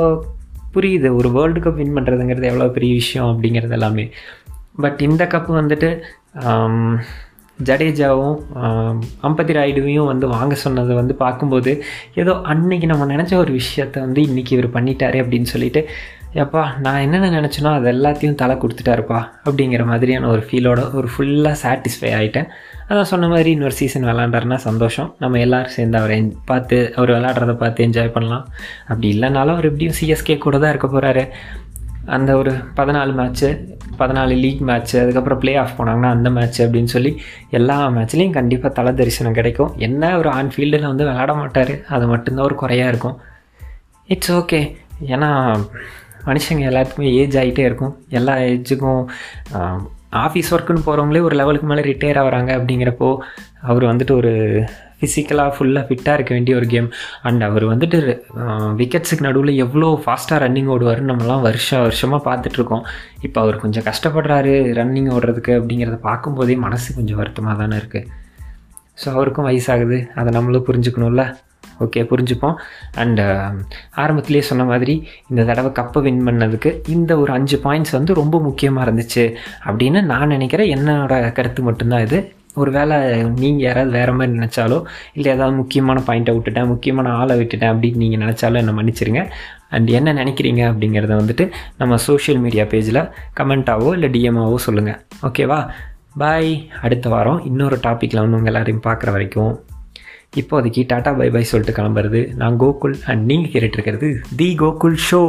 புரியுது 0.76 1.10
ஒரு 1.18 1.28
வேர்ல்டு 1.36 1.60
கப் 1.64 1.78
வின் 1.82 1.94
பண்ணுறதுங்கிறது 1.98 2.50
எவ்வளோ 2.50 2.66
பெரிய 2.78 2.94
விஷயம் 3.02 3.30
அப்படிங்கிறது 3.32 3.76
எல்லாமே. 3.78 4.04
பட் 4.84 4.98
இந்த 5.08 5.22
கப்பு 5.34 5.52
வந்துட்டு 5.60 5.90
ஜடேஜாவும் 7.64 8.36
அம்பத்தி 9.22 9.52
ராயுடுவையும் 9.52 10.06
வந்து 10.06 10.28
வாங்க 10.28 10.54
சொன்னதை 10.54 10.96
வந்து 10.96 11.14
பார்க்கும்போது 11.14 11.84
ஏதோ 12.14 12.32
அன்னைக்கு 12.32 12.86
நம்ம 12.86 13.16
நினச்ச 13.16 13.34
ஒரு 13.36 13.52
விஷயத்த 13.52 14.00
வந்து 14.00 14.22
இன்றைக்கி 14.22 14.52
இவர் 14.52 14.74
பண்ணிட்டாரு 14.76 15.18
அப்படின்னு 15.22 15.42
சொல்லிட்டு 15.42 15.86
எப்பா 16.34 16.78
நான் 16.80 17.00
என்னென்ன 17.00 17.40
நினச்சேனோ 17.40 17.70
அது 17.74 17.92
எல்லாத்தையும் 17.92 18.34
தலை 18.34 18.56
கொடுத்துட்டாருப்பா 18.56 19.20
அப்படிங்கிற 19.44 19.84
மாதிரியான 19.84 20.28
ஒரு 20.28 20.42
ஃபீலோட 20.50 20.94
ஒரு 20.94 21.08
ஃபுல்லாக 21.16 21.56
சாட்டிஸ்ஃபை 21.62 22.10
ஆகிட்டேன் 22.14 22.48
அதான் 22.88 23.02
சொன்ன 23.02 23.28
மாதிரி 23.28 23.50
இன்னொரு 23.50 23.72
சீசன் 23.72 24.04
விளாண்டாருன்னா 24.04 24.54
சந்தோஷம். 24.54 25.16
நம்ம 25.18 25.38
எல்லோரும் 25.38 25.68
சேர்ந்து 25.68 25.98
அவரை 25.98 26.32
பார்த்து 26.44 26.92
அவர் 26.96 27.10
விளாட்றத 27.10 27.54
பார்த்து 27.56 27.86
என்ஜாய் 27.86 28.12
பண்ணலாம். 28.12 28.44
அப்படி 28.86 29.18
இல்லைனாலும் 29.18 29.54
அவர் 29.56 29.64
எப்படியும் 29.64 29.96
சிஎஸ்கே 30.00 30.38
கூட 30.38 30.58
தான் 30.58 30.68
இருக்க 30.68 30.86
போகிறாரு 30.86 31.24
அந்த 32.06 32.36
ஒரு 32.36 32.52
பதினாலு 32.76 33.12
மேட்ச்சு 33.20 33.48
பதினாலு 33.98 34.34
லீக் 34.40 34.60
மேட்ச்சு 34.60 34.96
அதுக்கப்புறம் 35.02 35.38
ப்ளே 35.38 35.56
ஆஃப் 35.56 35.74
போனாங்கன்னா 35.78 36.10
அந்த 36.16 36.30
மேட்ச் 36.30 36.62
அப்படின்னு 36.62 36.92
சொல்லி 36.94 37.12
எல்லா 37.50 37.88
மேட்ச்லேயும் 37.88 38.36
கண்டிப்பாக 38.38 38.74
தலை 38.74 38.92
தரிசனம் 38.94 39.32
கிடைக்கும். 39.32 39.72
என்ன 39.76 40.18
ஒரு 40.18 40.30
ஆன்ஃபீல்டில் 40.30 40.86
வந்து 40.86 41.04
விளாட 41.04 41.34
மாட்டார் 41.34 41.74
அது 41.88 42.06
மட்டும்தான் 42.06 42.44
ஒரு 42.44 42.54
குறையாக 42.54 42.88
இருக்கும். 42.88 43.16
இட்ஸ் 44.06 44.32
ஓகே 44.32 44.60
ஏன்னா 45.06 45.30
மனுஷங்க 46.26 46.64
எல்லாத்துக்குமே 46.70 47.12
ஏஜ் 47.14 47.36
ஆகிட்டே 47.36 47.64
இருக்கும். 47.68 47.94
எல்லா 48.08 48.34
ஏஜுக்கும் 48.36 49.02
ஆஃபீஸ் 50.12 50.52
ஒர்க்குன்னு 50.54 50.86
போகிறவங்களே 50.86 51.20
ஒரு 51.20 51.36
லெவலுக்கு 51.36 51.66
மேலே 51.66 51.82
ரிட்டையர் 51.82 52.20
ஆகிறாங்க 52.22 52.50
அப்படிங்கிறப்போ 52.58 53.16
அவர் 53.60 53.84
வந்துட்டு 53.84 54.12
ஒரு 54.12 54.32
ஃபிசிக்கலாக 54.98 55.50
ஃபுல்லாக 55.56 55.84
ஃபிட்டாக 55.88 56.16
இருக்க 56.18 56.32
வேண்டிய 56.36 56.56
ஒரு 56.60 56.68
கேம் 56.74 56.88
அண்ட் 57.28 57.44
அவர் 57.48 57.66
வந்துட்டு 57.72 57.98
விக்கெட்ஸுக்கு 58.82 59.26
நடுவில் 59.28 59.54
எவ்வளோ 59.64 59.88
ஃபாஸ்ட்டாக 60.04 60.40
ரன்னிங் 60.44 60.70
ஓடுவார்னு 60.74 61.10
நம்மலாம் 61.12 61.46
வருஷம் 61.48 61.84
வருஷமாக 61.86 62.22
பார்த்துட்ருக்கோம் 62.28 62.84
இப்போ 63.28 63.40
அவர் 63.44 63.62
கொஞ்சம் 63.64 63.86
கஷ்டப்படுறாரு 63.88 64.54
ரன்னிங் 64.80 65.10
ஓடுறதுக்கு 65.16 65.54
அப்படிங்கிறத 65.60 65.98
பார்க்கும்போதே 66.10 66.56
மனசு 66.66 66.96
கொஞ்சம் 67.00 67.20
வருத்தமாக 67.22 67.56
தானே 67.62 67.78
இருக்குது 67.82 68.08
ஸோ 69.00 69.06
அவருக்கும் 69.16 69.46
வயசாகுது. 69.48 69.96
அதை 70.18 70.30
நம்மளும் 70.36 70.66
புரிஞ்சுக்கணும்ல? 70.68 71.24
ஓகே 71.84 72.02
புரிஞ்சுப்போம். 72.10 72.54
அண்டு 73.02 73.24
ஆரம்பத்துலேயே 74.02 74.44
சொன்ன 74.50 74.64
மாதிரி 74.70 74.94
இந்த 75.30 75.40
தடவை 75.48 75.70
கப்பை 75.78 76.00
வின் 76.06 76.22
பண்ணதுக்கு 76.28 76.70
இந்த 76.94 77.12
ஒரு 77.22 77.30
அஞ்சு 77.36 77.56
பாயிண்ட்ஸ் 77.64 77.94
வந்து 77.96 78.12
ரொம்ப 78.20 78.36
முக்கியமாக 78.46 78.86
இருந்துச்சு. 78.86 79.24
அப்படின்னு 79.68 80.02
நான் 80.12 80.32
நினைக்கிறேன். 80.36 80.72
என்னோட 80.76 81.14
கருத்து 81.38 81.62
மட்டும்தான் 81.68 82.04
இது. 82.06 82.20
ஒரு 82.56 82.70
வேளை 82.70 82.96
நீங்கள் 83.22 83.66
யாராவது 83.66 83.90
வேறு 83.90 84.12
மாதிரி 84.12 84.38
நினச்சாலோ 84.38 84.78
இல்லை 85.12 85.30
ஏதாவது 85.32 85.56
முக்கியமான 85.56 86.02
பாயிண்ட்டை 86.06 86.34
விட்டுட்டேன் 86.36 86.66
முக்கியமான 86.66 87.12
ஆளை 87.12 87.34
விட்டுட்டேன் 87.40 87.72
அப்படின்னு 87.72 87.96
நீங்கள் 87.96 88.22
நினச்சாலும் 88.26 88.62
என்னை 88.62 88.74
மன்னிச்சிருங்க. 88.74 89.22
அண்ட் 89.68 89.88
என்ன 89.88 90.12
நினைக்கிறீங்க 90.12 90.62
அப்படிங்கிறத 90.70 91.14
வந்துட்டு 91.16 91.44
நம்ம 91.78 91.96
சோஷியல் 91.96 92.40
மீடியா 92.40 92.64
பேஜில் 92.64 93.00
கமெண்ட்டாவோ 93.40 93.92
இல்லை 93.92 94.10
டிஎம்ஆவோ 94.10 94.58
சொல்லுங்கள் 94.66 94.98
ஓகேவா 95.22 95.60
பாய் 96.18 96.50
அடுத்த 96.82 97.08
வாரம் 97.08 97.40
இன்னொரு 97.44 97.78
டாப்பிக்கில் 97.82 98.20
வந்து 98.20 98.36
உங்கள் 98.36 98.52
எல்லாரையும் 98.52 98.84
பார்க்குற 98.86 99.10
வரைக்கும் 99.10 99.54
இப்போதைக்கு 100.36 100.82
டாட்டா 100.92 101.10
பை 101.16 101.28
பை 101.30 101.42
சொல்லிட்டு 101.44 101.82
கிளம்புறது 101.82 102.20
நான் 102.34 102.60
கோகுல் 102.60 102.96
அண்ட் 103.06 103.24
நீங்கள் 103.24 103.52
கேட்டுட்ருக்கிறது 103.52 104.08
தி 104.36 104.48
கோகுல் 104.58 104.96
ஷோ 105.10 105.20